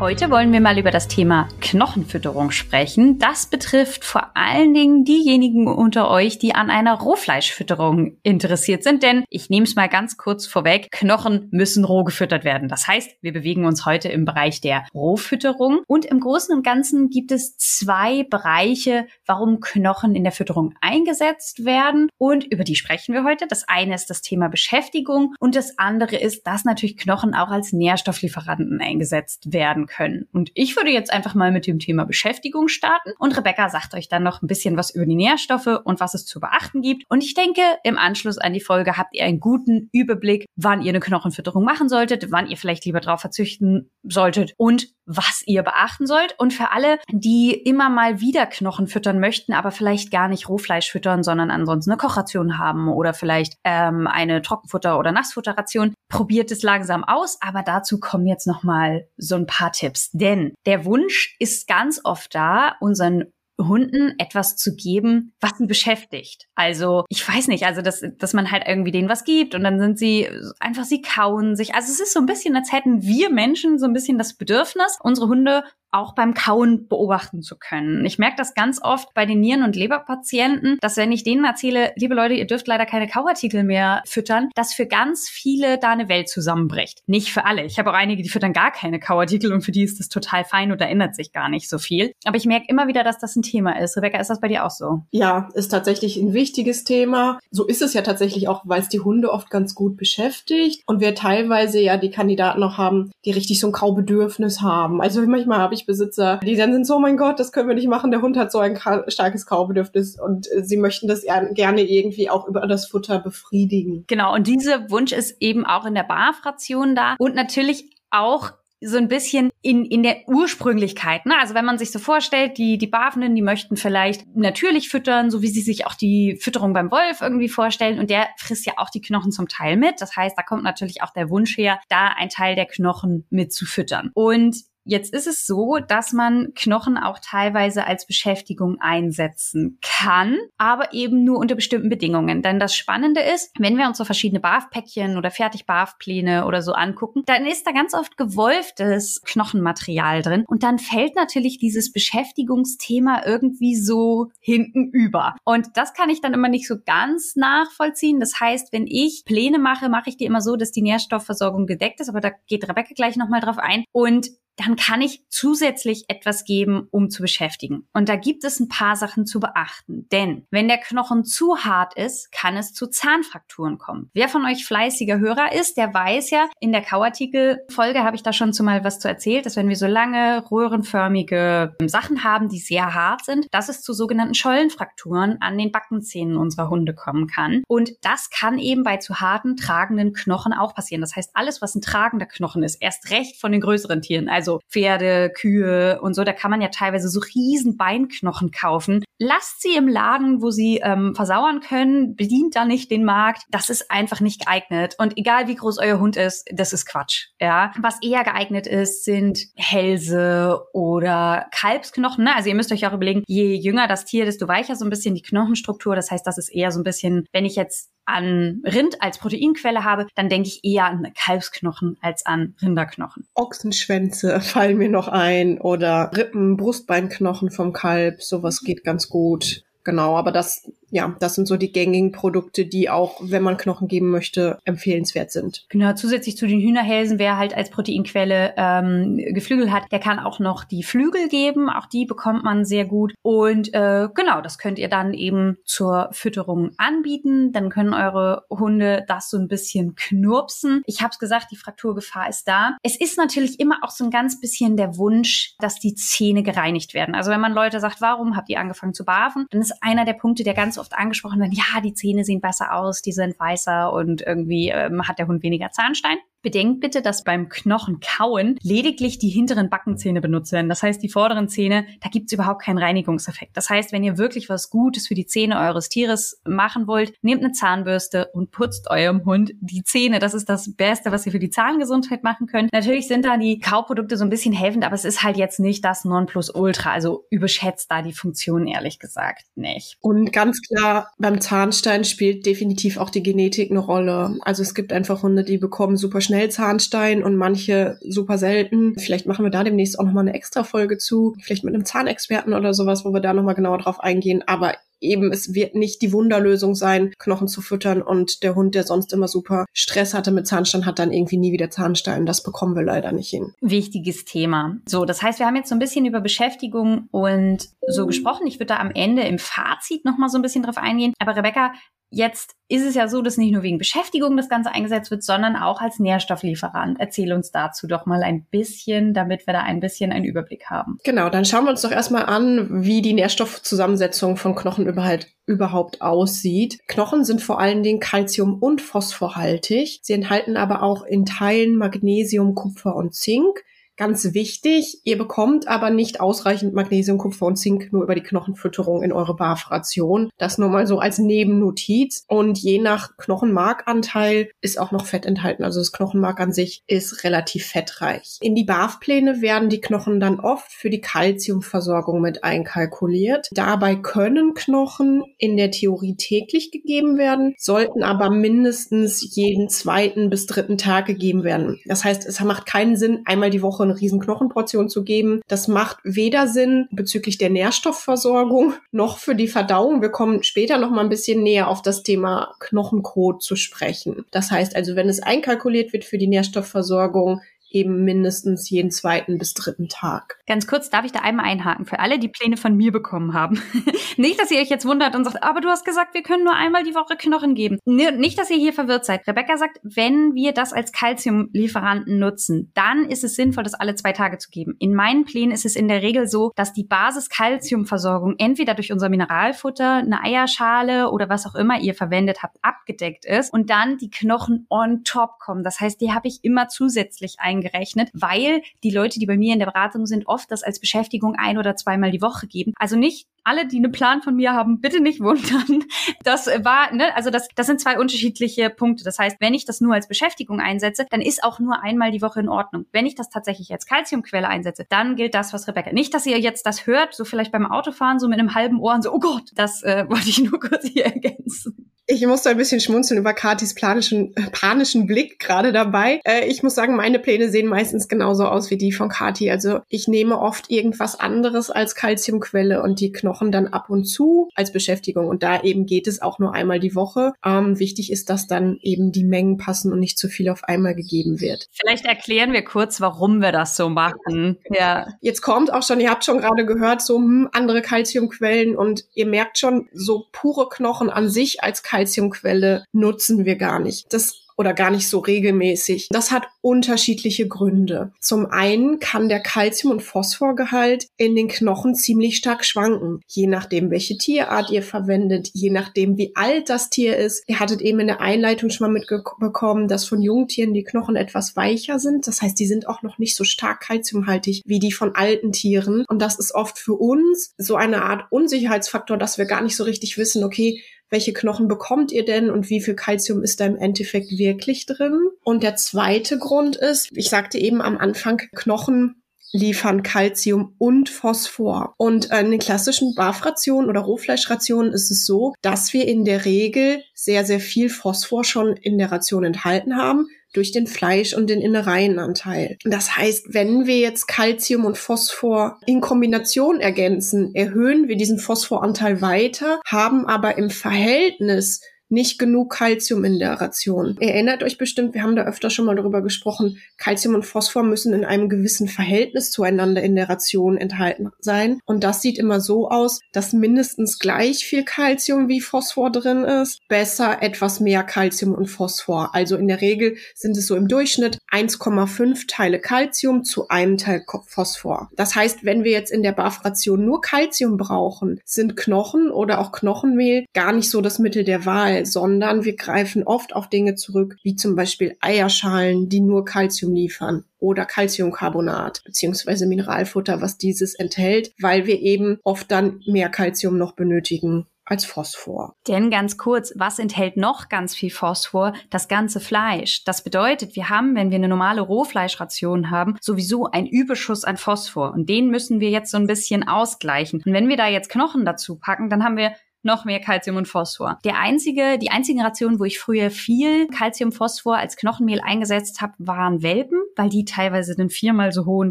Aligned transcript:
Heute 0.00 0.30
wollen 0.30 0.52
wir 0.52 0.60
mal 0.60 0.78
über 0.78 0.92
das 0.92 1.08
Thema 1.08 1.48
Knochenfütterung 1.60 2.52
sprechen. 2.52 3.18
Das 3.18 3.46
betrifft 3.46 4.04
vor 4.04 4.30
allen 4.36 4.72
Dingen 4.72 5.04
diejenigen 5.04 5.66
unter 5.66 6.08
euch, 6.08 6.38
die 6.38 6.54
an 6.54 6.70
einer 6.70 6.94
Rohfleischfütterung 6.94 8.16
interessiert 8.22 8.84
sind. 8.84 9.02
Denn 9.02 9.24
ich 9.28 9.50
nehme 9.50 9.64
es 9.64 9.74
mal 9.74 9.88
ganz 9.88 10.16
kurz 10.16 10.46
vorweg, 10.46 10.92
Knochen 10.92 11.48
müssen 11.50 11.84
roh 11.84 12.04
gefüttert 12.04 12.44
werden. 12.44 12.68
Das 12.68 12.86
heißt, 12.86 13.16
wir 13.22 13.32
bewegen 13.32 13.64
uns 13.64 13.86
heute 13.86 14.08
im 14.08 14.24
Bereich 14.24 14.60
der 14.60 14.86
Rohfütterung. 14.94 15.80
Und 15.88 16.04
im 16.04 16.20
Großen 16.20 16.54
und 16.54 16.62
Ganzen 16.62 17.10
gibt 17.10 17.32
es 17.32 17.56
zwei 17.56 18.22
Bereiche, 18.22 19.08
warum 19.26 19.58
Knochen 19.58 20.14
in 20.14 20.22
der 20.22 20.32
Fütterung 20.32 20.74
eingesetzt 20.80 21.64
werden. 21.64 22.08
Und 22.18 22.44
über 22.44 22.62
die 22.62 22.76
sprechen 22.76 23.14
wir 23.14 23.24
heute. 23.24 23.48
Das 23.48 23.66
eine 23.66 23.96
ist 23.96 24.10
das 24.10 24.22
Thema 24.22 24.46
Beschäftigung 24.46 25.34
und 25.40 25.56
das 25.56 25.76
andere 25.76 26.14
ist, 26.14 26.46
dass 26.46 26.64
natürlich 26.64 26.96
Knochen 26.98 27.34
auch 27.34 27.48
als 27.48 27.72
Nährstofflieferanten 27.72 28.80
eingesetzt 28.80 29.52
werden 29.52 29.87
können. 29.88 30.28
Und 30.32 30.50
ich 30.54 30.76
würde 30.76 30.90
jetzt 30.90 31.12
einfach 31.12 31.34
mal 31.34 31.50
mit 31.50 31.66
dem 31.66 31.78
Thema 31.78 32.04
Beschäftigung 32.04 32.68
starten 32.68 33.12
und 33.18 33.36
Rebecca 33.36 33.68
sagt 33.68 33.94
euch 33.94 34.08
dann 34.08 34.22
noch 34.22 34.42
ein 34.42 34.46
bisschen 34.46 34.76
was 34.76 34.94
über 34.94 35.06
die 35.06 35.16
Nährstoffe 35.16 35.80
und 35.84 36.00
was 36.00 36.14
es 36.14 36.26
zu 36.26 36.40
beachten 36.40 36.82
gibt. 36.82 37.04
Und 37.08 37.24
ich 37.24 37.34
denke, 37.34 37.62
im 37.82 37.98
Anschluss 37.98 38.38
an 38.38 38.52
die 38.52 38.60
Folge 38.60 38.96
habt 38.96 39.14
ihr 39.14 39.24
einen 39.24 39.40
guten 39.40 39.88
Überblick, 39.92 40.46
wann 40.56 40.82
ihr 40.82 40.90
eine 40.90 41.00
Knochenfütterung 41.00 41.64
machen 41.64 41.88
solltet, 41.88 42.30
wann 42.30 42.46
ihr 42.46 42.56
vielleicht 42.56 42.84
lieber 42.84 43.00
drauf 43.00 43.20
verzichten 43.20 43.90
solltet 44.02 44.54
und 44.56 44.88
was 45.08 45.42
ihr 45.46 45.62
beachten 45.62 46.06
sollt. 46.06 46.34
Und 46.38 46.52
für 46.52 46.70
alle, 46.70 46.98
die 47.10 47.52
immer 47.52 47.88
mal 47.88 48.20
wieder 48.20 48.46
Knochen 48.46 48.86
füttern 48.86 49.18
möchten, 49.18 49.54
aber 49.54 49.70
vielleicht 49.70 50.10
gar 50.10 50.28
nicht 50.28 50.48
Rohfleisch 50.48 50.90
füttern, 50.90 51.22
sondern 51.22 51.50
ansonsten 51.50 51.90
eine 51.90 51.98
Kochration 51.98 52.58
haben 52.58 52.88
oder 52.88 53.14
vielleicht 53.14 53.54
ähm, 53.64 54.06
eine 54.06 54.40
Trockenfutter- 54.42 54.98
oder 54.98 55.10
Nassfutterration, 55.10 55.94
probiert 56.08 56.50
es 56.50 56.62
langsam 56.62 57.04
aus. 57.04 57.38
Aber 57.40 57.62
dazu 57.62 57.98
kommen 57.98 58.26
jetzt 58.26 58.46
noch 58.46 58.62
mal 58.62 59.08
so 59.16 59.36
ein 59.36 59.46
paar 59.46 59.72
Tipps. 59.78 60.10
Denn 60.12 60.54
der 60.66 60.84
Wunsch 60.84 61.36
ist 61.38 61.68
ganz 61.68 62.00
oft 62.04 62.34
da, 62.34 62.76
unseren 62.80 63.32
Hunden 63.60 64.14
etwas 64.18 64.56
zu 64.56 64.76
geben, 64.76 65.34
was 65.40 65.58
sie 65.58 65.66
beschäftigt. 65.66 66.46
Also 66.54 67.04
ich 67.08 67.26
weiß 67.28 67.48
nicht, 67.48 67.66
also 67.66 67.82
dass, 67.82 68.04
dass 68.16 68.32
man 68.32 68.52
halt 68.52 68.64
irgendwie 68.66 68.92
denen 68.92 69.08
was 69.08 69.24
gibt 69.24 69.54
und 69.54 69.64
dann 69.64 69.80
sind 69.80 69.98
sie 69.98 70.28
einfach, 70.60 70.84
sie 70.84 71.02
kauen 71.02 71.56
sich. 71.56 71.74
Also 71.74 71.90
es 71.90 71.98
ist 71.98 72.12
so 72.12 72.20
ein 72.20 72.26
bisschen, 72.26 72.54
als 72.54 72.70
hätten 72.70 73.02
wir 73.02 73.30
Menschen 73.30 73.78
so 73.78 73.86
ein 73.86 73.92
bisschen 73.92 74.16
das 74.16 74.34
Bedürfnis, 74.34 74.98
unsere 75.02 75.26
Hunde 75.26 75.64
auch 75.90 76.14
beim 76.14 76.34
Kauen 76.34 76.88
beobachten 76.88 77.42
zu 77.42 77.56
können. 77.56 78.04
Ich 78.04 78.18
merke 78.18 78.36
das 78.36 78.54
ganz 78.54 78.80
oft 78.82 79.14
bei 79.14 79.26
den 79.26 79.40
Nieren- 79.40 79.62
und 79.62 79.76
Leberpatienten, 79.76 80.78
dass 80.80 80.96
wenn 80.96 81.12
ich 81.12 81.24
denen 81.24 81.44
erzähle, 81.44 81.92
liebe 81.96 82.14
Leute, 82.14 82.34
ihr 82.34 82.46
dürft 82.46 82.66
leider 82.66 82.86
keine 82.86 83.08
Kauartikel 83.08 83.64
mehr 83.64 84.02
füttern, 84.06 84.50
dass 84.54 84.74
für 84.74 84.86
ganz 84.86 85.28
viele 85.28 85.78
da 85.78 85.90
eine 85.90 86.08
Welt 86.08 86.28
zusammenbricht. 86.28 87.02
Nicht 87.06 87.32
für 87.32 87.44
alle. 87.44 87.64
Ich 87.64 87.78
habe 87.78 87.90
auch 87.90 87.94
einige, 87.94 88.22
die 88.22 88.28
füttern 88.28 88.52
gar 88.52 88.70
keine 88.70 89.00
Kauartikel 89.00 89.52
und 89.52 89.62
für 89.62 89.72
die 89.72 89.84
ist 89.84 89.98
das 89.98 90.08
total 90.08 90.44
fein 90.44 90.72
und 90.72 90.80
da 90.80 90.84
ändert 90.84 91.14
sich 91.14 91.32
gar 91.32 91.48
nicht 91.48 91.68
so 91.68 91.78
viel. 91.78 92.12
Aber 92.24 92.36
ich 92.36 92.46
merke 92.46 92.66
immer 92.68 92.86
wieder, 92.86 93.04
dass 93.04 93.18
das 93.18 93.36
ein 93.36 93.42
Thema 93.42 93.78
ist. 93.78 93.96
Rebecca, 93.96 94.18
ist 94.18 94.30
das 94.30 94.40
bei 94.40 94.48
dir 94.48 94.64
auch 94.64 94.70
so? 94.70 95.02
Ja, 95.10 95.48
ist 95.54 95.68
tatsächlich 95.68 96.16
ein 96.16 96.34
wichtiges 96.34 96.84
Thema. 96.84 97.38
So 97.50 97.66
ist 97.66 97.82
es 97.82 97.94
ja 97.94 98.02
tatsächlich 98.02 98.48
auch, 98.48 98.62
weil 98.64 98.80
es 98.80 98.88
die 98.88 99.00
Hunde 99.00 99.32
oft 99.32 99.50
ganz 99.50 99.74
gut 99.74 99.96
beschäftigt 99.96 100.82
und 100.86 101.00
wir 101.00 101.14
teilweise 101.14 101.80
ja 101.80 101.96
die 101.96 102.10
Kandidaten 102.10 102.62
auch 102.62 102.78
haben, 102.78 103.10
die 103.24 103.30
richtig 103.30 103.60
so 103.60 103.68
ein 103.68 103.72
Kaubedürfnis 103.72 104.60
haben. 104.60 105.00
Also 105.00 105.22
manchmal 105.26 105.58
habe 105.58 105.74
ich 105.74 105.77
Besitzer, 105.86 106.40
die 106.44 106.56
dann 106.56 106.72
sind 106.72 106.86
so, 106.86 106.96
oh 106.96 107.00
mein 107.00 107.16
Gott, 107.16 107.38
das 107.38 107.52
können 107.52 107.68
wir 107.68 107.74
nicht 107.74 107.88
machen, 107.88 108.10
der 108.10 108.22
Hund 108.22 108.36
hat 108.36 108.52
so 108.52 108.58
ein 108.58 108.78
starkes 109.08 109.46
Kaubedürfnis 109.46 110.18
und 110.18 110.50
äh, 110.52 110.64
sie 110.64 110.76
möchten 110.76 111.08
das 111.08 111.24
gerne 111.52 111.82
irgendwie 111.82 112.30
auch 112.30 112.46
über 112.46 112.66
das 112.66 112.86
Futter 112.86 113.18
befriedigen. 113.18 114.04
Genau, 114.06 114.34
und 114.34 114.46
dieser 114.46 114.90
Wunsch 114.90 115.12
ist 115.12 115.36
eben 115.40 115.66
auch 115.66 115.86
in 115.86 115.94
der 115.94 116.04
BAF-Ration 116.04 116.94
da 116.94 117.16
und 117.18 117.34
natürlich 117.34 117.90
auch 118.10 118.52
so 118.80 118.96
ein 118.96 119.08
bisschen 119.08 119.50
in, 119.60 119.84
in 119.84 120.02
der 120.02 120.28
Ursprünglichkeit. 120.28 121.26
Ne? 121.26 121.34
Also 121.38 121.54
wenn 121.54 121.64
man 121.64 121.78
sich 121.78 121.90
so 121.90 121.98
vorstellt, 121.98 122.58
die, 122.58 122.78
die 122.78 122.86
Bafenden, 122.86 123.34
die 123.34 123.42
möchten 123.42 123.76
vielleicht 123.76 124.24
natürlich 124.36 124.88
füttern, 124.88 125.30
so 125.30 125.42
wie 125.42 125.48
sie 125.48 125.62
sich 125.62 125.86
auch 125.86 125.94
die 125.94 126.38
Fütterung 126.40 126.72
beim 126.72 126.90
Wolf 126.90 127.20
irgendwie 127.20 127.48
vorstellen. 127.48 127.98
Und 127.98 128.10
der 128.10 128.28
frisst 128.36 128.66
ja 128.66 128.74
auch 128.76 128.90
die 128.90 129.00
Knochen 129.00 129.32
zum 129.32 129.48
Teil 129.48 129.76
mit. 129.76 130.00
Das 130.00 130.16
heißt, 130.16 130.36
da 130.38 130.42
kommt 130.42 130.62
natürlich 130.62 131.02
auch 131.02 131.12
der 131.12 131.28
Wunsch 131.28 131.56
her, 131.56 131.80
da 131.88 132.14
ein 132.16 132.28
Teil 132.28 132.54
der 132.54 132.66
Knochen 132.66 133.26
mit 133.30 133.52
zu 133.52 133.66
füttern. 133.66 134.10
Und 134.14 134.56
Jetzt 134.88 135.12
ist 135.12 135.26
es 135.26 135.46
so, 135.46 135.76
dass 135.86 136.14
man 136.14 136.54
Knochen 136.54 136.96
auch 136.96 137.18
teilweise 137.18 137.86
als 137.86 138.06
Beschäftigung 138.06 138.78
einsetzen 138.80 139.78
kann, 139.82 140.38
aber 140.56 140.94
eben 140.94 141.24
nur 141.24 141.38
unter 141.38 141.54
bestimmten 141.54 141.90
Bedingungen. 141.90 142.40
Denn 142.40 142.58
das 142.58 142.74
Spannende 142.74 143.20
ist, 143.20 143.50
wenn 143.58 143.76
wir 143.76 143.86
uns 143.86 143.98
so 143.98 144.06
verschiedene 144.06 144.40
BAF-Päckchen 144.40 145.18
oder 145.18 145.30
Fertig-BAF-Pläne 145.30 146.46
oder 146.46 146.62
so 146.62 146.72
angucken, 146.72 147.22
dann 147.26 147.44
ist 147.44 147.66
da 147.66 147.72
ganz 147.72 147.92
oft 147.92 148.16
gewolftes 148.16 149.20
Knochenmaterial 149.26 150.22
drin 150.22 150.44
und 150.48 150.62
dann 150.62 150.78
fällt 150.78 151.14
natürlich 151.16 151.58
dieses 151.58 151.92
Beschäftigungsthema 151.92 153.26
irgendwie 153.26 153.76
so 153.76 154.28
hinten 154.40 154.88
über. 154.90 155.36
Und 155.44 155.68
das 155.74 155.92
kann 155.92 156.08
ich 156.08 156.22
dann 156.22 156.32
immer 156.32 156.48
nicht 156.48 156.66
so 156.66 156.76
ganz 156.86 157.36
nachvollziehen. 157.36 158.20
Das 158.20 158.40
heißt, 158.40 158.72
wenn 158.72 158.86
ich 158.86 159.24
Pläne 159.26 159.58
mache, 159.58 159.90
mache 159.90 160.08
ich 160.08 160.16
die 160.16 160.24
immer 160.24 160.40
so, 160.40 160.56
dass 160.56 160.72
die 160.72 160.80
Nährstoffversorgung 160.80 161.66
gedeckt 161.66 162.00
ist, 162.00 162.08
aber 162.08 162.22
da 162.22 162.30
geht 162.46 162.66
Rebecca 162.66 162.94
gleich 162.94 163.16
nochmal 163.16 163.42
drauf 163.42 163.58
ein. 163.58 163.84
Und 163.92 164.30
dann 164.58 164.76
kann 164.76 165.00
ich 165.00 165.22
zusätzlich 165.28 166.04
etwas 166.08 166.44
geben, 166.44 166.88
um 166.90 167.10
zu 167.10 167.22
beschäftigen. 167.22 167.86
Und 167.92 168.08
da 168.08 168.16
gibt 168.16 168.44
es 168.44 168.58
ein 168.58 168.68
paar 168.68 168.96
Sachen 168.96 169.24
zu 169.24 169.38
beachten. 169.40 170.08
Denn 170.10 170.46
wenn 170.50 170.68
der 170.68 170.78
Knochen 170.78 171.24
zu 171.24 171.58
hart 171.58 171.94
ist, 171.96 172.32
kann 172.32 172.56
es 172.56 172.74
zu 172.74 172.88
Zahnfrakturen 172.88 173.78
kommen. 173.78 174.10
Wer 174.14 174.28
von 174.28 174.44
euch 174.44 174.66
fleißiger 174.66 175.20
Hörer 175.20 175.52
ist, 175.52 175.76
der 175.76 175.94
weiß 175.94 176.30
ja, 176.30 176.48
in 176.60 176.72
der 176.72 176.82
Kauartikel-Folge 176.82 178.02
habe 178.02 178.16
ich 178.16 178.22
da 178.22 178.32
schon 178.32 178.52
zumal 178.52 178.82
was 178.82 178.98
zu 178.98 179.08
erzählt, 179.08 179.46
dass 179.46 179.56
wenn 179.56 179.68
wir 179.68 179.76
so 179.76 179.86
lange 179.86 180.44
röhrenförmige 180.50 181.76
Sachen 181.86 182.24
haben, 182.24 182.48
die 182.48 182.58
sehr 182.58 182.94
hart 182.94 183.24
sind, 183.24 183.46
dass 183.52 183.68
es 183.68 183.82
zu 183.82 183.92
sogenannten 183.92 184.34
Schollenfrakturen 184.34 185.40
an 185.40 185.56
den 185.56 185.70
Backenzähnen 185.70 186.36
unserer 186.36 186.68
Hunde 186.68 186.94
kommen 186.94 187.28
kann. 187.28 187.62
Und 187.68 187.92
das 188.02 188.30
kann 188.30 188.58
eben 188.58 188.82
bei 188.82 188.96
zu 188.96 189.20
harten, 189.20 189.56
tragenden 189.56 190.12
Knochen 190.14 190.52
auch 190.52 190.74
passieren. 190.74 191.00
Das 191.00 191.14
heißt, 191.14 191.30
alles, 191.34 191.62
was 191.62 191.76
ein 191.76 191.80
tragender 191.80 192.26
Knochen 192.26 192.64
ist, 192.64 192.76
erst 192.76 193.10
recht 193.10 193.40
von 193.40 193.52
den 193.52 193.60
größeren 193.60 194.02
Tieren, 194.02 194.28
also 194.28 194.47
also 194.48 194.60
Pferde, 194.70 195.30
Kühe 195.30 196.00
und 196.00 196.14
so, 196.14 196.24
da 196.24 196.32
kann 196.32 196.50
man 196.50 196.60
ja 196.60 196.68
teilweise 196.68 197.08
so 197.08 197.20
riesen 197.20 197.76
Beinknochen 197.76 198.50
kaufen. 198.50 199.04
Lasst 199.18 199.60
sie 199.62 199.76
im 199.76 199.88
Laden, 199.88 200.40
wo 200.40 200.50
sie 200.50 200.80
ähm, 200.82 201.14
versauern 201.14 201.60
können, 201.60 202.14
bedient 202.16 202.56
da 202.56 202.64
nicht 202.64 202.90
den 202.90 203.04
Markt. 203.04 203.42
Das 203.50 203.68
ist 203.68 203.90
einfach 203.90 204.20
nicht 204.20 204.46
geeignet. 204.46 204.94
Und 204.98 205.18
egal 205.18 205.48
wie 205.48 205.56
groß 205.56 205.78
euer 205.78 205.98
Hund 205.98 206.16
ist, 206.16 206.48
das 206.52 206.72
ist 206.72 206.86
Quatsch. 206.86 207.26
Ja, 207.40 207.72
was 207.80 207.98
eher 208.00 208.24
geeignet 208.24 208.66
ist, 208.66 209.04
sind 209.04 209.40
Hälse 209.56 210.60
oder 210.72 211.46
Kalbsknochen. 211.52 212.24
Ne? 212.24 212.34
Also 212.34 212.48
ihr 212.48 212.54
müsst 212.54 212.72
euch 212.72 212.86
auch 212.86 212.92
überlegen, 212.92 213.24
je 213.26 213.54
jünger 213.54 213.88
das 213.88 214.04
Tier, 214.04 214.24
desto 214.24 214.48
weicher 214.48 214.76
so 214.76 214.84
ein 214.84 214.90
bisschen 214.90 215.14
die 215.14 215.22
Knochenstruktur. 215.22 215.94
Das 215.96 216.10
heißt, 216.10 216.26
das 216.26 216.38
ist 216.38 216.48
eher 216.48 216.70
so 216.70 216.80
ein 216.80 216.84
bisschen, 216.84 217.26
wenn 217.32 217.44
ich 217.44 217.56
jetzt 217.56 217.90
an 218.08 218.62
Rind 218.64 219.02
als 219.02 219.18
Proteinquelle 219.18 219.84
habe, 219.84 220.06
dann 220.14 220.28
denke 220.28 220.48
ich 220.48 220.64
eher 220.64 220.86
an 220.86 221.12
Kalbsknochen 221.14 221.98
als 222.00 222.26
an 222.26 222.54
Rinderknochen. 222.62 223.26
Ochsenschwänze 223.34 224.40
fallen 224.40 224.78
mir 224.78 224.88
noch 224.88 225.08
ein 225.08 225.60
oder 225.60 226.10
Rippen, 226.16 226.56
Brustbeinknochen 226.56 227.50
vom 227.50 227.72
Kalb, 227.72 228.22
sowas 228.22 228.62
geht 228.62 228.84
ganz 228.84 229.08
gut. 229.08 229.62
Genau, 229.84 230.16
aber 230.16 230.32
das 230.32 230.70
ja, 230.90 231.14
das 231.20 231.34
sind 231.34 231.46
so 231.46 231.56
die 231.56 231.72
gängigen 231.72 232.12
Produkte, 232.12 232.66
die 232.66 232.88
auch, 232.90 233.20
wenn 233.22 233.42
man 233.42 233.56
Knochen 233.56 233.88
geben 233.88 234.10
möchte, 234.10 234.58
empfehlenswert 234.64 235.30
sind. 235.30 235.66
Genau, 235.68 235.92
zusätzlich 235.92 236.36
zu 236.36 236.46
den 236.46 236.60
Hühnerhälsen, 236.60 237.18
wer 237.18 237.36
halt 237.36 237.54
als 237.54 237.70
Proteinquelle 237.70 238.54
ähm, 238.56 239.16
Geflügel 239.34 239.72
hat, 239.72 239.84
der 239.92 239.98
kann 239.98 240.18
auch 240.18 240.38
noch 240.38 240.64
die 240.64 240.82
Flügel 240.82 241.28
geben. 241.28 241.68
Auch 241.68 241.86
die 241.86 242.06
bekommt 242.06 242.44
man 242.44 242.64
sehr 242.64 242.84
gut. 242.84 243.14
Und 243.22 243.74
äh, 243.74 244.08
genau, 244.14 244.40
das 244.40 244.58
könnt 244.58 244.78
ihr 244.78 244.88
dann 244.88 245.12
eben 245.12 245.58
zur 245.64 246.08
Fütterung 246.12 246.70
anbieten. 246.78 247.52
Dann 247.52 247.68
können 247.68 247.92
eure 247.94 248.44
Hunde 248.50 249.04
das 249.08 249.30
so 249.30 249.36
ein 249.36 249.48
bisschen 249.48 249.94
knurpsen. 249.94 250.82
Ich 250.86 251.02
habe 251.02 251.10
es 251.10 251.18
gesagt, 251.18 251.48
die 251.50 251.56
Frakturgefahr 251.56 252.28
ist 252.28 252.48
da. 252.48 252.76
Es 252.82 252.98
ist 252.98 253.18
natürlich 253.18 253.60
immer 253.60 253.78
auch 253.82 253.90
so 253.90 254.04
ein 254.04 254.10
ganz 254.10 254.40
bisschen 254.40 254.76
der 254.76 254.96
Wunsch, 254.96 255.54
dass 255.58 255.78
die 255.78 255.94
Zähne 255.94 256.42
gereinigt 256.42 256.94
werden. 256.94 257.14
Also 257.14 257.30
wenn 257.30 257.40
man 257.40 257.52
Leute 257.52 257.80
sagt, 257.80 258.00
warum 258.00 258.36
habt 258.36 258.48
ihr 258.48 258.60
angefangen 258.60 258.94
zu 258.94 259.04
barfen, 259.04 259.46
dann 259.50 259.60
ist 259.60 259.74
einer 259.82 260.04
der 260.04 260.14
Punkte, 260.14 260.44
der 260.44 260.54
ganz 260.54 260.77
oft 260.78 260.92
angesprochen 260.92 261.40
werden, 261.40 261.52
ja, 261.52 261.80
die 261.82 261.94
Zähne 261.94 262.24
sehen 262.24 262.40
besser 262.40 262.74
aus, 262.74 263.02
die 263.02 263.12
sind 263.12 263.38
weißer 263.38 263.92
und 263.92 264.22
irgendwie 264.22 264.68
ähm, 264.68 265.06
hat 265.06 265.18
der 265.18 265.26
Hund 265.26 265.42
weniger 265.42 265.70
Zahnstein. 265.70 266.18
Bedenkt 266.42 266.80
bitte, 266.80 267.02
dass 267.02 267.24
beim 267.24 267.48
Knochenkauen 267.48 268.56
lediglich 268.62 269.18
die 269.18 269.28
hinteren 269.28 269.70
Backenzähne 269.70 270.20
benutzt 270.20 270.52
werden. 270.52 270.68
Das 270.68 270.82
heißt, 270.82 271.02
die 271.02 271.08
vorderen 271.08 271.48
Zähne, 271.48 271.86
da 272.00 272.08
gibt's 272.08 272.32
überhaupt 272.32 272.62
keinen 272.62 272.78
Reinigungseffekt. 272.78 273.56
Das 273.56 273.70
heißt, 273.70 273.92
wenn 273.92 274.04
ihr 274.04 274.18
wirklich 274.18 274.48
was 274.48 274.70
Gutes 274.70 275.08
für 275.08 275.14
die 275.14 275.26
Zähne 275.26 275.58
eures 275.58 275.88
Tieres 275.88 276.40
machen 276.44 276.86
wollt, 276.86 277.12
nehmt 277.22 277.42
eine 277.42 277.52
Zahnbürste 277.52 278.30
und 278.32 278.50
putzt 278.50 278.90
eurem 278.90 279.24
Hund 279.24 279.52
die 279.60 279.82
Zähne. 279.82 280.18
Das 280.20 280.34
ist 280.34 280.48
das 280.48 280.74
Beste, 280.74 281.10
was 281.10 281.26
ihr 281.26 281.32
für 281.32 281.38
die 281.38 281.50
Zahngesundheit 281.50 282.22
machen 282.22 282.46
könnt. 282.46 282.72
Natürlich 282.72 283.08
sind 283.08 283.24
da 283.24 283.36
die 283.36 283.58
Kauprodukte 283.58 284.16
so 284.16 284.24
ein 284.24 284.30
bisschen 284.30 284.52
helfend, 284.52 284.84
aber 284.84 284.94
es 284.94 285.04
ist 285.04 285.22
halt 285.22 285.36
jetzt 285.36 285.60
nicht 285.60 285.84
das 285.84 286.04
Nonplusultra. 286.04 286.92
Also 286.92 287.24
überschätzt 287.30 287.90
da 287.90 288.02
die 288.02 288.12
Funktion 288.12 288.66
ehrlich 288.66 288.98
gesagt 288.98 289.44
nicht. 289.56 289.96
Und 290.00 290.32
ganz 290.32 290.60
klar, 290.62 291.10
beim 291.18 291.40
Zahnstein 291.40 292.04
spielt 292.04 292.46
definitiv 292.46 292.98
auch 292.98 293.10
die 293.10 293.22
Genetik 293.22 293.70
eine 293.70 293.80
Rolle. 293.80 294.38
Also 294.42 294.62
es 294.62 294.74
gibt 294.74 294.92
einfach 294.92 295.22
Hunde, 295.22 295.44
die 295.44 295.58
bekommen 295.58 295.96
super 295.96 296.20
Schnellzahnstein 296.28 297.22
und 297.22 297.36
manche 297.36 297.98
super 298.02 298.36
selten. 298.36 298.98
Vielleicht 298.98 299.26
machen 299.26 299.44
wir 299.44 299.50
da 299.50 299.64
demnächst 299.64 299.98
auch 299.98 300.04
nochmal 300.04 300.28
eine 300.28 300.34
extra 300.34 300.62
Folge 300.62 300.98
zu, 300.98 301.34
vielleicht 301.42 301.64
mit 301.64 301.74
einem 301.74 301.86
Zahnexperten 301.86 302.52
oder 302.52 302.74
sowas, 302.74 303.04
wo 303.04 303.12
wir 303.12 303.20
da 303.20 303.32
nochmal 303.32 303.54
genauer 303.54 303.78
drauf 303.78 304.00
eingehen. 304.00 304.44
Aber 304.46 304.74
eben, 305.00 305.32
es 305.32 305.54
wird 305.54 305.74
nicht 305.74 306.02
die 306.02 306.12
Wunderlösung 306.12 306.74
sein, 306.74 307.12
Knochen 307.18 307.48
zu 307.48 307.62
füttern 307.62 308.02
und 308.02 308.42
der 308.42 308.54
Hund, 308.54 308.74
der 308.74 308.82
sonst 308.82 309.12
immer 309.12 309.28
super 309.28 309.64
Stress 309.72 310.12
hatte 310.12 310.30
mit 310.30 310.46
Zahnstein, 310.46 310.86
hat 310.86 310.98
dann 310.98 311.12
irgendwie 311.12 311.38
nie 311.38 311.52
wieder 311.52 311.70
Zahnstein. 311.70 312.26
Das 312.26 312.42
bekommen 312.42 312.76
wir 312.76 312.82
leider 312.82 313.12
nicht 313.12 313.30
hin. 313.30 313.54
Wichtiges 313.60 314.24
Thema. 314.24 314.76
So, 314.86 315.04
das 315.04 315.22
heißt, 315.22 315.38
wir 315.38 315.46
haben 315.46 315.56
jetzt 315.56 315.68
so 315.68 315.74
ein 315.74 315.80
bisschen 315.80 316.04
über 316.04 316.20
Beschäftigung 316.20 317.08
und 317.10 317.68
so 317.86 318.06
gesprochen. 318.06 318.46
Ich 318.46 318.56
würde 318.56 318.74
da 318.74 318.78
am 318.78 318.90
Ende 318.90 319.22
im 319.22 319.38
Fazit 319.38 320.04
nochmal 320.04 320.28
so 320.28 320.36
ein 320.38 320.42
bisschen 320.42 320.64
drauf 320.64 320.76
eingehen. 320.76 321.14
Aber 321.18 321.36
Rebecca, 321.36 321.72
Jetzt 322.10 322.54
ist 322.68 322.86
es 322.86 322.94
ja 322.94 323.06
so, 323.06 323.20
dass 323.20 323.36
nicht 323.36 323.52
nur 323.52 323.62
wegen 323.62 323.76
Beschäftigung 323.76 324.36
das 324.36 324.48
Ganze 324.48 324.70
eingesetzt 324.70 325.10
wird, 325.10 325.22
sondern 325.22 325.56
auch 325.56 325.80
als 325.80 325.98
Nährstofflieferant. 325.98 326.96
Erzähl 326.98 327.32
uns 327.32 327.50
dazu 327.50 327.86
doch 327.86 328.06
mal 328.06 328.22
ein 328.22 328.46
bisschen, 328.46 329.12
damit 329.12 329.46
wir 329.46 329.52
da 329.52 329.60
ein 329.60 329.80
bisschen 329.80 330.10
einen 330.10 330.24
Überblick 330.24 330.66
haben. 330.66 330.98
Genau, 331.04 331.28
dann 331.28 331.44
schauen 331.44 331.64
wir 331.64 331.70
uns 331.70 331.82
doch 331.82 331.90
erstmal 331.90 332.24
an, 332.24 332.82
wie 332.82 333.02
die 333.02 333.12
Nährstoffzusammensetzung 333.12 334.38
von 334.38 334.54
Knochen 334.54 334.86
überhaupt, 334.86 335.28
überhaupt 335.46 336.00
aussieht. 336.00 336.78
Knochen 336.88 337.24
sind 337.24 337.42
vor 337.42 337.60
allen 337.60 337.82
Dingen 337.82 338.00
Calcium- 338.00 338.58
und 338.58 338.80
Phosphorhaltig. 338.80 340.00
Sie 340.02 340.12
enthalten 340.14 340.56
aber 340.56 340.82
auch 340.82 341.04
in 341.04 341.26
Teilen 341.26 341.76
Magnesium, 341.76 342.54
Kupfer 342.54 342.96
und 342.96 343.14
Zink. 343.14 343.64
Ganz 343.98 344.32
wichtig, 344.32 345.00
ihr 345.02 345.18
bekommt 345.18 345.66
aber 345.66 345.90
nicht 345.90 346.20
ausreichend 346.20 346.72
Magnesium, 346.72 347.18
Kupfer 347.18 347.46
und 347.46 347.56
Zink 347.56 347.92
nur 347.92 348.04
über 348.04 348.14
die 348.14 348.22
Knochenfütterung 348.22 349.02
in 349.02 349.12
eure 349.12 349.34
BAF-Ration. 349.34 350.30
Das 350.38 350.56
nur 350.56 350.68
mal 350.68 350.86
so 350.86 351.00
als 351.00 351.18
Nebennotiz. 351.18 352.24
Und 352.28 352.58
je 352.58 352.78
nach 352.78 353.16
Knochenmarkanteil 353.16 354.50
ist 354.60 354.78
auch 354.78 354.92
noch 354.92 355.06
Fett 355.06 355.26
enthalten. 355.26 355.64
Also 355.64 355.80
das 355.80 355.90
Knochenmark 355.90 356.38
an 356.38 356.52
sich 356.52 356.84
ist 356.86 357.24
relativ 357.24 357.66
fettreich. 357.66 358.38
In 358.40 358.54
die 358.54 358.62
BAF-Pläne 358.62 359.42
werden 359.42 359.68
die 359.68 359.80
Knochen 359.80 360.20
dann 360.20 360.38
oft 360.38 360.70
für 360.70 360.90
die 360.90 361.00
Kalziumversorgung 361.00 362.20
mit 362.20 362.44
einkalkuliert. 362.44 363.48
Dabei 363.50 363.96
können 363.96 364.54
Knochen 364.54 365.24
in 365.38 365.56
der 365.56 365.72
Theorie 365.72 366.14
täglich 366.14 366.70
gegeben 366.70 367.18
werden, 367.18 367.54
sollten 367.58 368.04
aber 368.04 368.30
mindestens 368.30 369.34
jeden 369.34 369.68
zweiten 369.68 370.30
bis 370.30 370.46
dritten 370.46 370.78
Tag 370.78 371.06
gegeben 371.06 371.42
werden. 371.42 371.80
Das 371.86 372.04
heißt, 372.04 372.24
es 372.24 372.40
macht 372.44 372.64
keinen 372.64 372.96
Sinn, 372.96 373.22
einmal 373.24 373.50
die 373.50 373.60
Woche 373.60 373.87
eine 373.88 374.00
riesen 374.00 374.20
Knochenportion 374.20 374.88
zu 374.88 375.04
geben. 375.04 375.40
Das 375.48 375.68
macht 375.68 375.98
weder 376.04 376.46
Sinn 376.46 376.86
bezüglich 376.90 377.38
der 377.38 377.50
Nährstoffversorgung 377.50 378.74
noch 378.92 379.18
für 379.18 379.34
die 379.34 379.48
Verdauung. 379.48 380.02
Wir 380.02 380.10
kommen 380.10 380.42
später 380.42 380.78
noch 380.78 380.90
mal 380.90 381.02
ein 381.02 381.08
bisschen 381.08 381.42
näher 381.42 381.68
auf 381.68 381.82
das 381.82 382.02
Thema 382.02 382.54
Knochenkot 382.60 383.42
zu 383.42 383.56
sprechen. 383.56 384.24
Das 384.30 384.50
heißt 384.50 384.76
also, 384.76 384.96
wenn 384.96 385.08
es 385.08 385.20
einkalkuliert 385.20 385.92
wird 385.92 386.04
für 386.04 386.18
die 386.18 386.26
Nährstoffversorgung, 386.26 387.40
eben 387.70 388.04
mindestens 388.04 388.70
jeden 388.70 388.90
zweiten 388.90 389.38
bis 389.38 389.54
dritten 389.54 389.88
Tag. 389.88 390.38
Ganz 390.46 390.66
kurz, 390.66 390.90
darf 390.90 391.04
ich 391.04 391.12
da 391.12 391.20
einmal 391.20 391.46
einhaken 391.46 391.84
für 391.84 391.98
alle, 391.98 392.18
die 392.18 392.28
Pläne 392.28 392.56
von 392.56 392.76
mir 392.76 392.92
bekommen 392.92 393.34
haben. 393.34 393.62
nicht, 394.16 394.40
dass 394.40 394.50
ihr 394.50 394.60
euch 394.60 394.70
jetzt 394.70 394.86
wundert 394.86 395.14
und 395.14 395.24
sagt, 395.24 395.42
aber 395.42 395.60
du 395.60 395.68
hast 395.68 395.84
gesagt, 395.84 396.14
wir 396.14 396.22
können 396.22 396.44
nur 396.44 396.54
einmal 396.54 396.84
die 396.84 396.94
Woche 396.94 397.16
Knochen 397.16 397.54
geben. 397.54 397.78
Nicht, 397.84 398.38
dass 398.38 398.50
ihr 398.50 398.56
hier 398.56 398.72
verwirrt 398.72 399.04
seid. 399.04 399.26
Rebecca 399.26 399.56
sagt, 399.56 399.80
wenn 399.82 400.34
wir 400.34 400.52
das 400.52 400.72
als 400.72 400.92
Calciumlieferanten 400.92 402.18
nutzen, 402.18 402.72
dann 402.74 403.04
ist 403.04 403.24
es 403.24 403.34
sinnvoll, 403.34 403.64
das 403.64 403.74
alle 403.74 403.94
zwei 403.94 404.12
Tage 404.12 404.38
zu 404.38 404.50
geben. 404.50 404.74
In 404.78 404.94
meinen 404.94 405.24
Plänen 405.24 405.52
ist 405.52 405.66
es 405.66 405.76
in 405.76 405.88
der 405.88 406.02
Regel 406.02 406.26
so, 406.26 406.52
dass 406.56 406.72
die 406.72 406.84
Basis-Calciumversorgung 406.84 408.36
entweder 408.38 408.74
durch 408.74 408.92
unser 408.92 409.08
Mineralfutter, 409.08 409.96
eine 409.96 410.22
Eierschale 410.22 411.10
oder 411.10 411.28
was 411.28 411.46
auch 411.46 411.54
immer 411.54 411.80
ihr 411.80 411.94
verwendet 411.94 412.42
habt, 412.42 412.58
abgedeckt 412.62 413.24
ist 413.24 413.52
und 413.52 413.70
dann 413.70 413.98
die 413.98 414.10
Knochen 414.10 414.66
on 414.70 415.04
top 415.04 415.38
kommen. 415.38 415.62
Das 415.62 415.80
heißt, 415.80 416.00
die 416.00 416.12
habe 416.12 416.28
ich 416.28 416.40
immer 416.42 416.68
zusätzlich 416.68 417.36
eingebaut 417.38 417.57
eingerechnet, 417.58 418.10
weil 418.12 418.62
die 418.82 418.90
Leute, 418.90 419.18
die 419.18 419.26
bei 419.26 419.36
mir 419.36 419.52
in 419.52 419.58
der 419.58 419.66
Beratung 419.66 420.06
sind, 420.06 420.26
oft 420.26 420.50
das 420.50 420.62
als 420.62 420.80
Beschäftigung 420.80 421.34
ein 421.36 421.58
oder 421.58 421.76
zweimal 421.76 422.10
die 422.10 422.22
Woche 422.22 422.46
geben. 422.46 422.72
Also 422.78 422.96
nicht 422.96 423.28
alle, 423.44 423.66
die 423.66 423.78
einen 423.78 423.92
Plan 423.92 424.20
von 424.22 424.36
mir 424.36 424.52
haben, 424.52 424.80
bitte 424.80 425.00
nicht 425.00 425.20
wundern. 425.20 425.84
Das 426.24 426.46
war, 426.46 426.92
ne, 426.92 427.14
also 427.16 427.30
das, 427.30 427.48
das 427.54 427.66
sind 427.66 427.80
zwei 427.80 427.98
unterschiedliche 427.98 428.70
Punkte. 428.70 429.04
Das 429.04 429.18
heißt, 429.18 429.36
wenn 429.40 429.54
ich 429.54 429.64
das 429.64 429.80
nur 429.80 429.94
als 429.94 430.08
Beschäftigung 430.08 430.60
einsetze, 430.60 431.06
dann 431.10 431.20
ist 431.20 431.42
auch 431.42 431.58
nur 431.58 431.82
einmal 431.82 432.10
die 432.10 432.20
Woche 432.20 432.40
in 432.40 432.48
Ordnung. 432.48 432.86
Wenn 432.92 433.06
ich 433.06 433.14
das 433.14 433.30
tatsächlich 433.30 433.70
als 433.72 433.86
Kalziumquelle 433.86 434.48
einsetze, 434.48 434.84
dann 434.88 435.16
gilt 435.16 435.34
das, 435.34 435.52
was 435.52 435.68
Rebecca. 435.68 435.92
Nicht, 435.92 436.12
dass 436.12 436.26
ihr 436.26 436.38
jetzt 436.38 436.66
das 436.66 436.86
hört, 436.86 437.14
so 437.14 437.24
vielleicht 437.24 437.52
beim 437.52 437.66
Autofahren, 437.66 438.18
so 438.18 438.28
mit 438.28 438.38
einem 438.38 438.54
halben 438.54 438.80
Ohr 438.80 438.94
und 438.94 439.02
so, 439.02 439.12
oh 439.12 439.18
Gott, 439.18 439.50
das 439.54 439.82
äh, 439.82 440.04
wollte 440.08 440.28
ich 440.28 440.38
nur 440.38 440.60
kurz 440.60 440.86
hier 440.86 441.06
ergänzen. 441.06 441.87
Ich 442.10 442.26
musste 442.26 442.48
ein 442.48 442.56
bisschen 442.56 442.80
schmunzeln 442.80 443.20
über 443.20 443.34
Katis 443.34 443.74
planischen, 443.74 444.34
äh, 444.34 444.50
panischen 444.50 445.06
Blick 445.06 445.38
gerade 445.38 445.72
dabei. 445.72 446.22
Äh, 446.24 446.46
ich 446.46 446.62
muss 446.62 446.74
sagen, 446.74 446.96
meine 446.96 447.18
Pläne 447.18 447.50
sehen 447.50 447.66
meistens 447.66 448.08
genauso 448.08 448.46
aus 448.46 448.70
wie 448.70 448.78
die 448.78 448.92
von 448.92 449.10
Kati. 449.10 449.50
Also 449.50 449.80
ich 449.90 450.08
nehme 450.08 450.38
oft 450.38 450.70
irgendwas 450.70 451.20
anderes 451.20 451.68
als 451.68 451.94
Kalziumquelle 451.94 452.82
und 452.82 453.00
die 453.00 453.12
Knochen 453.12 453.52
dann 453.52 453.66
ab 453.66 453.90
und 453.90 454.04
zu 454.06 454.48
als 454.54 454.72
Beschäftigung. 454.72 455.28
Und 455.28 455.42
da 455.42 455.60
eben 455.60 455.84
geht 455.84 456.06
es 456.06 456.22
auch 456.22 456.38
nur 456.38 456.54
einmal 456.54 456.80
die 456.80 456.94
Woche. 456.94 457.34
Ähm, 457.44 457.78
wichtig 457.78 458.10
ist, 458.10 458.30
dass 458.30 458.46
dann 458.46 458.78
eben 458.80 459.12
die 459.12 459.24
Mengen 459.24 459.58
passen 459.58 459.92
und 459.92 460.00
nicht 460.00 460.16
zu 460.16 460.28
viel 460.28 460.48
auf 460.48 460.64
einmal 460.64 460.94
gegeben 460.94 461.42
wird. 461.42 461.66
Vielleicht 461.78 462.06
erklären 462.06 462.54
wir 462.54 462.64
kurz, 462.64 463.02
warum 463.02 463.42
wir 463.42 463.52
das 463.52 463.76
so 463.76 463.90
machen. 463.90 464.56
Ja. 464.70 465.08
Jetzt 465.20 465.42
kommt 465.42 465.70
auch 465.70 465.82
schon, 465.82 466.00
ihr 466.00 466.08
habt 466.08 466.24
schon 466.24 466.38
gerade 466.38 466.64
gehört, 466.64 467.02
so 467.02 467.18
hm, 467.18 467.50
andere 467.52 467.82
Kalziumquellen 467.82 468.78
und 468.78 469.04
ihr 469.12 469.26
merkt 469.26 469.58
schon, 469.58 469.90
so 469.92 470.24
pure 470.32 470.70
Knochen 470.70 471.10
an 471.10 471.28
sich 471.28 471.62
als 471.62 471.82
Kalzium 471.82 471.97
Calciumquelle 471.98 472.84
nutzen 472.92 473.44
wir 473.44 473.56
gar 473.56 473.80
nicht. 473.80 474.12
Das 474.12 474.48
oder 474.58 474.74
gar 474.74 474.90
nicht 474.90 475.08
so 475.08 475.20
regelmäßig. 475.20 476.08
Das 476.10 476.32
hat 476.32 476.48
unterschiedliche 476.60 477.46
Gründe. 477.46 478.12
Zum 478.20 478.46
einen 478.46 478.98
kann 478.98 479.28
der 479.28 479.40
Calcium- 479.40 479.92
und 479.92 480.02
Phosphorgehalt 480.02 481.06
in 481.16 481.36
den 481.36 481.46
Knochen 481.46 481.94
ziemlich 481.94 482.36
stark 482.36 482.64
schwanken, 482.64 483.20
je 483.28 483.46
nachdem, 483.46 483.90
welche 483.90 484.18
Tierart 484.18 484.70
ihr 484.70 484.82
verwendet, 484.82 485.50
je 485.52 485.70
nachdem, 485.70 486.18
wie 486.18 486.32
alt 486.34 486.68
das 486.68 486.90
Tier 486.90 487.16
ist. 487.16 487.44
Ihr 487.46 487.60
hattet 487.60 487.80
eben 487.80 488.00
in 488.00 488.08
der 488.08 488.20
Einleitung 488.20 488.70
schon 488.70 488.88
mal 488.88 488.98
mitbekommen, 488.98 489.86
dass 489.86 490.04
von 490.04 490.20
Jungtieren 490.20 490.74
die 490.74 490.82
Knochen 490.82 491.14
etwas 491.14 491.54
weicher 491.54 492.00
sind. 492.00 492.26
Das 492.26 492.42
heißt, 492.42 492.58
die 492.58 492.66
sind 492.66 492.88
auch 492.88 493.02
noch 493.02 493.18
nicht 493.18 493.36
so 493.36 493.44
stark 493.44 493.82
kalziumhaltig 493.82 494.62
wie 494.66 494.80
die 494.80 494.92
von 494.92 495.14
alten 495.14 495.52
Tieren. 495.52 496.04
Und 496.08 496.20
das 496.20 496.36
ist 496.36 496.52
oft 496.52 496.80
für 496.80 496.94
uns 496.94 497.54
so 497.58 497.76
eine 497.76 498.02
Art 498.02 498.24
Unsicherheitsfaktor, 498.30 499.16
dass 499.18 499.38
wir 499.38 499.44
gar 499.44 499.62
nicht 499.62 499.76
so 499.76 499.84
richtig 499.84 500.18
wissen, 500.18 500.42
okay, 500.42 500.82
welche 501.10 501.32
Knochen 501.32 501.68
bekommt 501.68 502.12
ihr 502.12 502.24
denn 502.24 502.50
und 502.50 502.70
wie 502.70 502.80
viel 502.80 502.94
Kalzium 502.94 503.42
ist 503.42 503.60
da 503.60 503.66
im 503.66 503.76
Endeffekt 503.76 504.30
wirklich 504.30 504.86
drin? 504.86 505.28
Und 505.42 505.62
der 505.62 505.76
zweite 505.76 506.38
Grund 506.38 506.76
ist, 506.76 507.08
ich 507.12 507.28
sagte 507.28 507.58
eben 507.58 507.80
am 507.80 507.98
Anfang, 507.98 508.42
Knochen 508.54 509.22
liefern 509.52 510.02
Calcium 510.02 510.74
und 510.78 511.08
Phosphor. 511.08 511.94
Und 511.96 512.26
in 512.26 512.50
den 512.50 512.60
klassischen 512.60 513.14
Barfrationen 513.14 513.88
oder 513.88 514.00
Rohfleischrationen 514.00 514.92
ist 514.92 515.10
es 515.10 515.24
so, 515.26 515.54
dass 515.62 515.92
wir 515.92 516.06
in 516.06 516.24
der 516.24 516.44
Regel 516.44 517.02
sehr, 517.14 517.44
sehr 517.44 517.60
viel 517.60 517.88
Phosphor 517.88 518.44
schon 518.44 518.76
in 518.76 518.98
der 518.98 519.10
Ration 519.10 519.44
enthalten 519.44 519.96
haben 519.96 520.26
durch 520.54 520.72
den 520.72 520.86
Fleisch- 520.86 521.34
und 521.34 521.50
den 521.50 521.60
Innereienanteil. 521.60 522.78
Das 522.84 523.16
heißt, 523.16 523.48
wenn 523.54 523.86
wir 523.86 523.98
jetzt 523.98 524.26
Calcium 524.26 524.86
und 524.86 524.96
Phosphor 524.96 525.78
in 525.86 526.00
Kombination 526.00 526.80
ergänzen, 526.80 527.54
erhöhen 527.54 528.08
wir 528.08 528.16
diesen 528.16 528.38
Phosphoranteil 528.38 529.20
weiter, 529.20 529.80
haben 529.86 530.26
aber 530.26 530.56
im 530.56 530.70
Verhältnis 530.70 531.82
nicht 532.08 532.38
genug 532.38 532.72
Kalzium 532.72 533.24
in 533.24 533.38
der 533.38 533.60
Ration. 533.60 534.16
Ihr 534.20 534.30
erinnert 534.30 534.62
euch 534.62 534.78
bestimmt, 534.78 535.14
wir 535.14 535.22
haben 535.22 535.36
da 535.36 535.44
öfter 535.44 535.70
schon 535.70 535.84
mal 535.84 535.96
darüber 535.96 536.22
gesprochen, 536.22 536.78
Kalzium 536.96 537.34
und 537.34 537.44
Phosphor 537.44 537.82
müssen 537.82 538.12
in 538.12 538.24
einem 538.24 538.48
gewissen 538.48 538.88
Verhältnis 538.88 539.50
zueinander 539.50 540.02
in 540.02 540.16
der 540.16 540.28
Ration 540.28 540.76
enthalten 540.76 541.30
sein. 541.40 541.80
Und 541.84 542.04
das 542.04 542.22
sieht 542.22 542.38
immer 542.38 542.60
so 542.60 542.88
aus, 542.88 543.20
dass 543.32 543.52
mindestens 543.52 544.18
gleich 544.18 544.64
viel 544.64 544.84
Kalzium 544.84 545.48
wie 545.48 545.60
Phosphor 545.60 546.10
drin 546.10 546.44
ist, 546.44 546.80
besser 546.88 547.42
etwas 547.42 547.80
mehr 547.80 548.02
Kalzium 548.02 548.54
und 548.54 548.66
Phosphor. 548.66 549.34
Also 549.34 549.56
in 549.56 549.68
der 549.68 549.80
Regel 549.80 550.16
sind 550.34 550.56
es 550.56 550.66
so 550.66 550.76
im 550.76 550.88
Durchschnitt 550.88 551.38
1,5 551.52 552.46
Teile 552.48 552.80
Kalzium 552.80 553.44
zu 553.44 553.68
einem 553.68 553.98
Teil 553.98 554.24
Phosphor. 554.46 555.10
Das 555.16 555.34
heißt, 555.34 555.64
wenn 555.64 555.84
wir 555.84 555.92
jetzt 555.92 556.10
in 556.10 556.22
der 556.22 556.32
BAF-Ration 556.32 557.04
nur 557.04 557.20
Kalzium 557.20 557.76
brauchen, 557.76 558.40
sind 558.44 558.76
Knochen 558.76 559.30
oder 559.30 559.60
auch 559.60 559.72
Knochenmehl 559.72 560.46
gar 560.54 560.72
nicht 560.72 560.90
so 560.90 561.00
das 561.00 561.18
Mittel 561.18 561.44
der 561.44 561.66
Wahl 561.66 561.97
Fall, 561.98 562.06
sondern 562.06 562.64
wir 562.64 562.76
greifen 562.76 563.24
oft 563.24 563.54
auf 563.54 563.68
Dinge 563.68 563.94
zurück, 563.94 564.36
wie 564.42 564.56
zum 564.56 564.76
Beispiel 564.76 565.16
Eierschalen, 565.20 566.08
die 566.08 566.20
nur 566.20 566.44
Kalzium 566.44 566.94
liefern 566.94 567.44
oder 567.58 567.84
Calciumcarbonat 567.84 569.02
beziehungsweise 569.04 569.66
Mineralfutter, 569.66 570.40
was 570.40 570.58
dieses 570.58 570.94
enthält, 570.94 571.52
weil 571.60 571.86
wir 571.86 572.00
eben 572.00 572.38
oft 572.44 572.70
dann 572.70 573.00
mehr 573.06 573.28
Calcium 573.28 573.78
noch 573.78 573.92
benötigen 573.92 574.66
als 574.84 575.04
Phosphor. 575.04 575.74
Denn 575.86 576.10
ganz 576.10 576.38
kurz, 576.38 576.72
was 576.74 576.98
enthält 576.98 577.36
noch 577.36 577.68
ganz 577.68 577.94
viel 577.94 578.10
Phosphor? 578.10 578.72
Das 578.88 579.06
ganze 579.06 579.38
Fleisch. 579.38 580.02
Das 580.04 580.24
bedeutet, 580.24 580.76
wir 580.76 580.88
haben, 580.88 581.14
wenn 581.14 581.30
wir 581.30 581.36
eine 581.36 581.48
normale 581.48 581.82
Rohfleischration 581.82 582.90
haben, 582.90 583.18
sowieso 583.20 583.66
einen 583.66 583.86
Überschuss 583.86 584.44
an 584.44 584.56
Phosphor. 584.56 585.12
Und 585.12 585.28
den 585.28 585.50
müssen 585.50 585.80
wir 585.80 585.90
jetzt 585.90 586.10
so 586.10 586.16
ein 586.16 586.26
bisschen 586.26 586.66
ausgleichen. 586.66 587.42
Und 587.44 587.52
wenn 587.52 587.68
wir 587.68 587.76
da 587.76 587.86
jetzt 587.86 588.08
Knochen 588.08 588.46
dazu 588.46 588.76
packen, 588.76 589.10
dann 589.10 589.24
haben 589.24 589.36
wir 589.36 589.52
noch 589.82 590.04
mehr 590.04 590.20
Calcium 590.20 590.56
und 590.56 590.68
Phosphor. 590.68 591.18
Der 591.24 591.38
einzige, 591.38 591.98
die 591.98 592.10
einzigen 592.10 592.40
Rationen, 592.40 592.78
wo 592.78 592.84
ich 592.84 592.98
früher 592.98 593.30
viel 593.30 593.86
Calcium, 593.88 594.32
Phosphor 594.32 594.76
als 594.76 594.96
Knochenmehl 594.96 595.40
eingesetzt 595.40 596.00
habe, 596.00 596.14
waren 596.18 596.62
Welpen, 596.62 597.00
weil 597.16 597.28
die 597.28 597.44
teilweise 597.44 597.94
den 597.96 598.10
viermal 598.10 598.52
so 598.52 598.66
hohen 598.66 598.90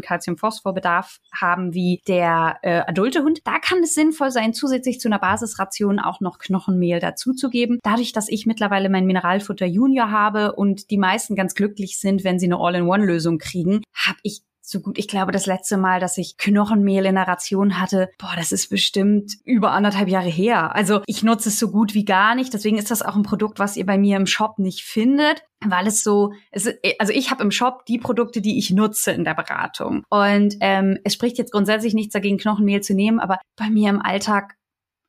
Calcium-Phosphor-Bedarf 0.00 1.18
haben 1.34 1.74
wie 1.74 2.00
der 2.08 2.58
äh, 2.62 2.80
adulte 2.80 3.22
Hund. 3.22 3.40
Da 3.44 3.58
kann 3.58 3.78
es 3.82 3.94
sinnvoll 3.94 4.30
sein, 4.30 4.54
zusätzlich 4.54 5.00
zu 5.00 5.08
einer 5.08 5.18
Basisration 5.18 5.98
auch 5.98 6.20
noch 6.20 6.38
Knochenmehl 6.38 7.00
dazuzugeben. 7.00 7.78
Dadurch, 7.82 8.12
dass 8.12 8.28
ich 8.28 8.46
mittlerweile 8.46 8.88
mein 8.88 9.06
Mineralfutter 9.06 9.66
Junior 9.66 10.10
habe 10.10 10.54
und 10.54 10.90
die 10.90 10.98
meisten 10.98 11.34
ganz 11.34 11.54
glücklich 11.54 11.98
sind, 11.98 12.24
wenn 12.24 12.38
sie 12.38 12.46
eine 12.46 12.58
All-in-One-Lösung 12.58 13.38
kriegen, 13.38 13.82
habe 13.94 14.18
ich 14.22 14.42
so 14.68 14.80
gut. 14.80 14.98
Ich 14.98 15.08
glaube, 15.08 15.32
das 15.32 15.46
letzte 15.46 15.76
Mal, 15.76 16.00
dass 16.00 16.18
ich 16.18 16.36
Knochenmehl 16.36 17.06
in 17.06 17.14
der 17.14 17.26
Ration 17.26 17.80
hatte, 17.80 18.10
boah, 18.18 18.34
das 18.36 18.52
ist 18.52 18.68
bestimmt 18.68 19.32
über 19.44 19.72
anderthalb 19.72 20.08
Jahre 20.08 20.28
her. 20.28 20.74
Also 20.74 21.00
ich 21.06 21.22
nutze 21.22 21.48
es 21.48 21.58
so 21.58 21.70
gut 21.70 21.94
wie 21.94 22.04
gar 22.04 22.34
nicht. 22.34 22.52
Deswegen 22.52 22.78
ist 22.78 22.90
das 22.90 23.02
auch 23.02 23.16
ein 23.16 23.22
Produkt, 23.22 23.58
was 23.58 23.76
ihr 23.76 23.86
bei 23.86 23.98
mir 23.98 24.16
im 24.16 24.26
Shop 24.26 24.58
nicht 24.58 24.82
findet, 24.82 25.42
weil 25.64 25.86
es 25.86 26.02
so, 26.02 26.32
es, 26.50 26.68
also 26.98 27.12
ich 27.12 27.30
habe 27.30 27.42
im 27.42 27.50
Shop 27.50 27.86
die 27.86 27.98
Produkte, 27.98 28.40
die 28.40 28.58
ich 28.58 28.70
nutze 28.70 29.12
in 29.12 29.24
der 29.24 29.34
Beratung. 29.34 30.04
Und 30.10 30.56
ähm, 30.60 30.98
es 31.04 31.14
spricht 31.14 31.38
jetzt 31.38 31.52
grundsätzlich 31.52 31.94
nichts 31.94 32.12
dagegen, 32.12 32.38
Knochenmehl 32.38 32.82
zu 32.82 32.94
nehmen, 32.94 33.20
aber 33.20 33.38
bei 33.56 33.70
mir 33.70 33.90
im 33.90 34.02
Alltag 34.02 34.57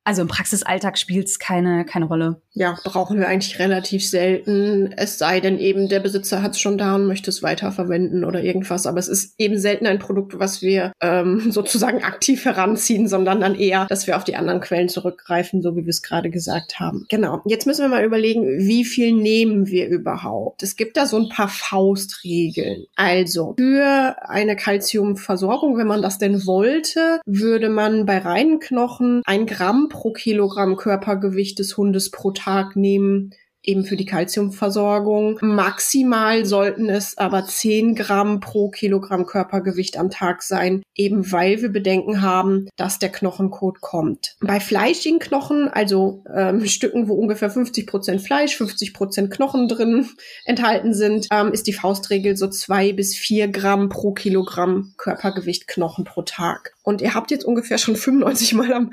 also 0.04 0.22
im 0.22 0.28
Praxisalltag 0.28 0.98
spielt 0.98 1.28
es 1.28 1.40
keine, 1.40 1.86
keine 1.86 2.06
Rolle. 2.06 2.42
Ja, 2.54 2.78
brauchen 2.84 3.20
wir 3.20 3.28
eigentlich 3.28 3.60
relativ 3.60 4.08
selten. 4.08 4.92
Es 4.98 5.18
sei 5.18 5.40
denn 5.40 5.60
eben, 5.60 5.88
der 5.88 6.00
Besitzer 6.00 6.42
hat 6.42 6.54
es 6.54 6.60
schon 6.60 6.78
da 6.78 6.96
und 6.96 7.06
möchte 7.06 7.30
es 7.30 7.44
weiterverwenden 7.44 8.24
oder 8.26 8.42
irgendwas. 8.42 8.88
Aber 8.88 9.00
es 9.00 9.08
ist 9.08 9.36
eben 9.38 9.60
selten 9.60 9.86
ein 9.88 10.00
Produkt, 10.00 10.40
was 10.40 10.62
wir 10.62 10.94
ähm, 11.02 11.52
sozusagen 11.52 12.04
aktiv 12.04 12.46
heranziehen, 12.46 13.08
sondern 13.08 13.42
dann 13.42 13.56
eher, 13.56 13.86
dass 13.86 14.08
wir 14.08 14.18
auf 14.18 14.24
die 14.24 14.36
anderen 14.36 14.62
Quellen 14.62 14.90
zurückgreifen, 14.90 15.62
so 15.62 15.76
wie 15.76 15.86
wir 15.86 15.90
es 15.90 16.02
gerade 16.02 16.30
gesagt 16.30 16.80
haben. 16.80 17.06
Genau. 17.10 17.42
Jetzt 17.46 17.68
müssen 17.68 17.82
wir 17.82 17.90
mal 17.90 18.04
überlegen, 18.04 18.46
wie 18.60 18.86
viel 18.86 19.14
nehmen 19.14 19.68
wir 19.68 19.88
überhaupt? 19.88 20.64
Es 20.64 20.76
gibt 20.76 20.98
da 20.98 21.06
so 21.06 21.18
ein 21.18 21.30
paar 21.30 21.50
Faustregeln. 21.50 22.86
Also 22.96 23.56
für 23.60 24.16
eine 24.28 24.56
Kalziumversorgung, 24.56 25.78
wenn 25.78 25.88
man 25.88 26.02
das 26.02 26.18
denn 26.18 26.46
wollte, 26.46 27.20
würde 27.26 27.70
man 27.70 28.06
bei 28.06 28.18
reinen 28.18 28.60
Knochen 28.60 29.22
ein 29.26 29.46
Gramm 29.46 29.89
pro 29.90 30.12
Kilogramm 30.12 30.78
Körpergewicht 30.78 31.60
des 31.60 31.76
Hundes 31.76 32.12
pro 32.12 32.32
Tag 32.32 32.76
nehmen 32.76 33.32
eben 33.64 33.84
für 33.84 33.98
die 33.98 34.06
Kalziumversorgung. 34.06 35.38
Maximal 35.42 36.46
sollten 36.46 36.90
es 36.90 37.18
aber 37.18 37.46
10 37.46 37.96
Gramm 37.96 38.40
pro 38.40 38.70
Kilogramm 38.70 39.26
Körpergewicht 39.26 39.98
am 39.98 40.10
Tag 40.10 40.44
sein, 40.44 40.82
eben 40.96 41.32
weil 41.32 41.62
wir 41.62 41.70
Bedenken 41.70 42.22
haben, 42.22 42.68
dass 42.76 43.00
der 43.00 43.10
Knochenkot 43.10 43.82
kommt. 43.82 44.36
Bei 44.42 44.60
fleischigen 44.60 45.20
Knochen, 45.20 45.68
also 45.68 46.24
ähm, 46.34 46.66
Stücken, 46.66 47.08
wo 47.08 47.16
ungefähr 47.16 47.50
50 47.50 47.88
Prozent 47.88 48.22
Fleisch, 48.22 48.56
50 48.56 48.94
Prozent 48.94 49.32
Knochen 49.32 49.68
drin 49.68 50.08
enthalten 50.46 50.94
sind, 50.94 51.28
ähm, 51.32 51.52
ist 51.52 51.68
die 51.68 51.74
Faustregel 51.74 52.38
so 52.38 52.48
zwei 52.48 52.94
bis 52.94 53.16
vier 53.16 53.48
Gramm 53.48 53.90
pro 53.90 54.14
Kilogramm 54.14 54.94
Körpergewicht 54.98 55.68
Knochen 55.68 56.06
pro 56.06 56.22
Tag. 56.22 56.74
Und 56.84 57.02
ihr 57.02 57.14
habt 57.14 57.30
jetzt 57.30 57.46
ungefähr 57.46 57.78
schon 57.78 57.96
95 57.96 58.54
Mal 58.54 58.74
am, 58.74 58.92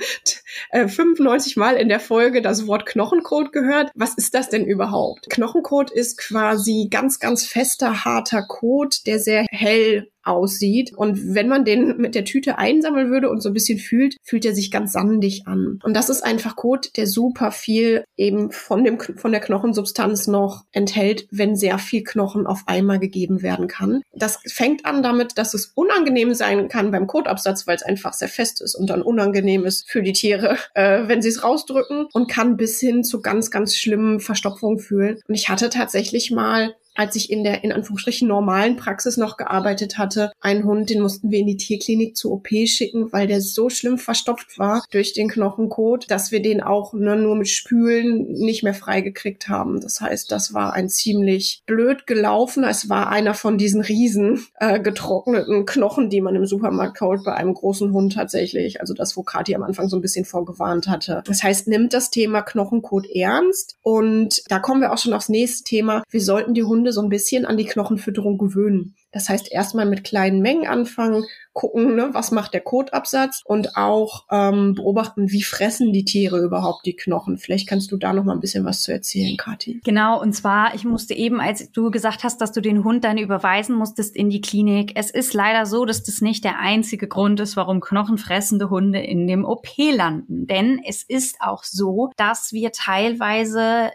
äh, 0.71 0.89
95 0.89 1.57
Mal 1.57 1.77
in 1.77 1.89
der 1.89 2.01
Folge 2.01 2.43
das 2.43 2.67
Wort 2.67 2.85
Knochenkot 2.85 3.53
gehört. 3.53 3.91
Was 3.95 4.15
ist 4.15 4.35
das 4.35 4.51
denn 4.51 4.56
überhaupt? 4.65 5.29
Knochenkot 5.31 5.91
ist 5.91 6.19
quasi 6.19 6.89
ganz, 6.91 7.19
ganz 7.19 7.47
fester, 7.47 8.05
harter 8.05 8.43
Kot, 8.43 9.07
der 9.07 9.19
sehr 9.19 9.45
hell 9.51 10.09
aussieht. 10.27 10.93
Und 10.97 11.35
wenn 11.35 11.49
man 11.49 11.65
den 11.65 11.97
mit 11.99 12.15
der 12.15 12.25
Tüte 12.25 12.59
einsammeln 12.59 13.11
würde 13.11 13.31
und 13.31 13.43
so 13.43 13.51
ein 13.51 13.55
bisschen 13.55 13.79
fühlt, 13.79 14.17
fühlt 14.23 14.45
er 14.45 14.55
sich 14.55 14.71
ganz 14.71 14.93
sandig 14.93 15.47
an. 15.47 15.79
Und 15.83 15.95
das 15.95 16.09
ist 16.09 16.23
einfach 16.23 16.57
Kot, 16.57 16.97
der 16.97 17.07
super 17.07 17.51
viel 17.51 18.05
eben 18.17 18.51
von 18.51 18.85
dem, 18.85 18.99
von 18.99 19.33
der 19.33 19.41
Knochensubstanz 19.41 20.27
noch 20.27 20.65
enthält, 20.73 21.27
wenn 21.31 21.57
sehr 21.57 21.79
viel 21.79 22.03
Knochen 22.05 22.47
auf 22.47 22.63
einmal 22.67 22.99
gegeben 22.99 23.43
werden 23.43 23.69
kann. 23.69 24.03
Das 24.15 24.39
fängt 24.47 24.85
an 24.85 25.03
damit, 25.03 25.39
dass 25.39 25.55
es 25.55 25.73
unangenehm 25.75 26.35
sein 26.35 26.69
kann 26.69 26.91
beim 26.91 27.07
Kotabsatz, 27.07 27.67
weil 27.67 27.77
es 27.77 27.83
einfach 27.83 28.13
sehr 28.13 28.29
fest 28.29 28.61
ist 28.61 28.75
und 28.75 28.91
dann 28.91 29.03
unangenehm 29.03 29.65
ist 29.65 29.91
für 29.91 30.03
die 30.03 30.13
Tiere, 30.13 30.57
äh, 30.75 31.07
wenn 31.07 31.23
sie 31.23 31.29
es 31.29 31.43
rausdrücken 31.43 32.07
und 32.13 32.31
kann 32.31 32.57
bis 32.57 32.81
hin 32.81 33.05
zu 33.05 33.21
ganz, 33.21 33.51
ganz 33.51 33.77
schlimmen 33.77 34.21
Verstopfungen 34.21 34.79
führen. 34.79 35.21
Und 35.29 35.35
ich 35.35 35.49
hatte 35.49 35.71
tatsächlich 35.71 36.31
mal 36.31 36.75
als 36.97 37.17
ich 37.17 37.31
in 37.31 37.45
der 37.45 37.65
in 37.65 37.73
Anführungsstrichen 37.73 38.29
normalen 38.29 38.77
Praxis 38.77 39.17
noch 39.17 39.37
gearbeitet 39.37 39.99
hatte, 39.99 40.33
einen 40.41 40.65
Hund, 40.65 40.91
den 40.91 41.03
mussten 41.03 41.31
wir 41.31 41.39
in 41.39 41.47
die 41.47 41.57
Tierklinik 41.57 42.17
zur 42.17 42.33
OP 42.33 42.49
schicken, 42.67 43.13
weil 43.13 43.27
der 43.27 43.41
so 43.41 43.69
schlimm 43.71 43.99
verstopft 43.99 44.59
war 44.59 44.85
durch 44.91 45.13
den 45.13 45.29
Knochenkot, 45.29 46.11
dass 46.11 46.33
wir 46.33 46.43
den 46.43 46.63
auch 46.63 46.93
ne, 46.93 47.17
nur 47.17 47.37
mit 47.37 47.49
Spülen 47.49 48.33
nicht 48.33 48.63
mehr 48.63 48.75
freigekriegt 48.75 49.49
haben. 49.49 49.81
Das 49.81 50.01
heißt, 50.01 50.31
das 50.31 50.55
war 50.55 50.73
ein 50.73 50.89
ziemlich 50.89 51.63
blöd 51.67 52.07
gelaufen. 52.07 52.65
Es 52.65 52.89
war 52.89 53.11
einer 53.11 53.35
von 53.35 53.59
diesen 53.59 53.81
riesen 53.81 54.47
äh, 54.59 54.81
getrockneten 54.81 55.67
Knochen, 55.67 56.11
die 56.11 56.21
man 56.21 56.35
im 56.35 56.47
Supermarkt 56.47 56.99
kauft 56.99 57.25
bei 57.25 57.35
einem 57.35 57.55
großen 57.55 57.93
Hund 57.93 58.15
tatsächlich. 58.15 58.81
Also 58.81 58.95
das, 58.95 59.17
wo 59.17 59.23
Kathi 59.23 59.55
am 59.55 59.63
Anfang 59.63 59.89
so 59.89 59.97
ein 59.97 60.03
bisschen 60.03 60.25
vorgewarnt 60.25 60.89
hatte. 60.89 61.23
Das 61.27 61.43
heißt, 61.43 61.69
nimmt 61.69 61.93
das 61.93 62.11
Thema 62.11 62.43
Knochenkot 62.43 63.07
ernst 63.07 63.77
und 63.83 64.43
da 64.49 64.59
kommen 64.59 64.81
wir 64.81 64.93
auch 64.93 64.99
schon 64.99 65.13
aufs 65.13 65.29
nächste 65.29 65.65
Thema. 65.65 66.03
Wir 66.11 66.21
sollten 66.21 66.55
die 66.55 66.65
Hunde 66.65 66.86
Hunde 66.87 66.93
so 66.93 67.03
ein 67.03 67.09
bisschen 67.09 67.47
an 67.47 67.57
die 67.57 67.65
Knochenfütterung 67.65 68.39
gewöhnen. 68.39 68.95
Das 69.11 69.29
heißt, 69.29 69.51
erstmal 69.51 69.87
mit 69.87 70.05
kleinen 70.05 70.41
Mengen 70.41 70.67
anfangen, 70.67 71.25
gucken, 71.53 71.97
ne, 71.97 72.11
was 72.13 72.31
macht 72.31 72.55
der 72.55 72.61
Kotabsatz 72.61 73.43
und 73.45 73.77
auch 73.77 74.27
ähm, 74.31 74.75
beobachten, 74.75 75.31
wie 75.31 75.43
fressen 75.43 75.93
die 75.93 76.05
Tiere 76.05 76.39
überhaupt 76.39 76.87
die 76.87 76.95
Knochen. 76.95 77.39
Vielleicht 77.39 77.69
kannst 77.69 77.91
du 77.91 77.97
da 77.97 78.13
noch 78.13 78.25
mal 78.25 78.35
ein 78.35 78.41
bisschen 78.41 78.65
was 78.65 78.83
zu 78.83 78.93
erzählen, 78.93 79.37
Kathi. 79.37 79.81
Genau, 79.85 80.21
und 80.21 80.33
zwar, 80.33 80.75
ich 80.75 80.85
musste 80.85 81.15
eben, 81.15 81.41
als 81.41 81.71
du 81.73 81.91
gesagt 81.91 82.25
hast, 82.25 82.41
dass 82.41 82.53
du 82.53 82.61
den 82.61 82.85
Hund 82.85 83.05
dann 83.05 83.19
überweisen 83.19 83.75
musstest 83.75 84.15
in 84.15 84.31
die 84.31 84.41
Klinik, 84.41 84.93
es 84.95 85.11
ist 85.11 85.35
leider 85.35 85.67
so, 85.67 85.87
dass 85.87 86.03
das 86.03 86.21
nicht 86.21 86.45
der 86.45 86.59
einzige 86.61 87.09
Grund 87.09 87.41
ist, 87.41 87.57
warum 87.57 87.81
knochenfressende 87.81 88.71
Hunde 88.71 89.01
in 89.01 89.27
dem 89.27 89.45
OP 89.45 89.67
landen. 89.77 90.47
Denn 90.47 90.81
es 90.87 91.03
ist 91.03 91.37
auch 91.41 91.65
so, 91.65 92.11
dass 92.17 92.53
wir 92.53 92.71
teilweise 92.73 93.91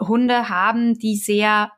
Hunde 0.00 0.48
haben, 0.48 0.98
die 0.98 1.16
sehr 1.16 1.70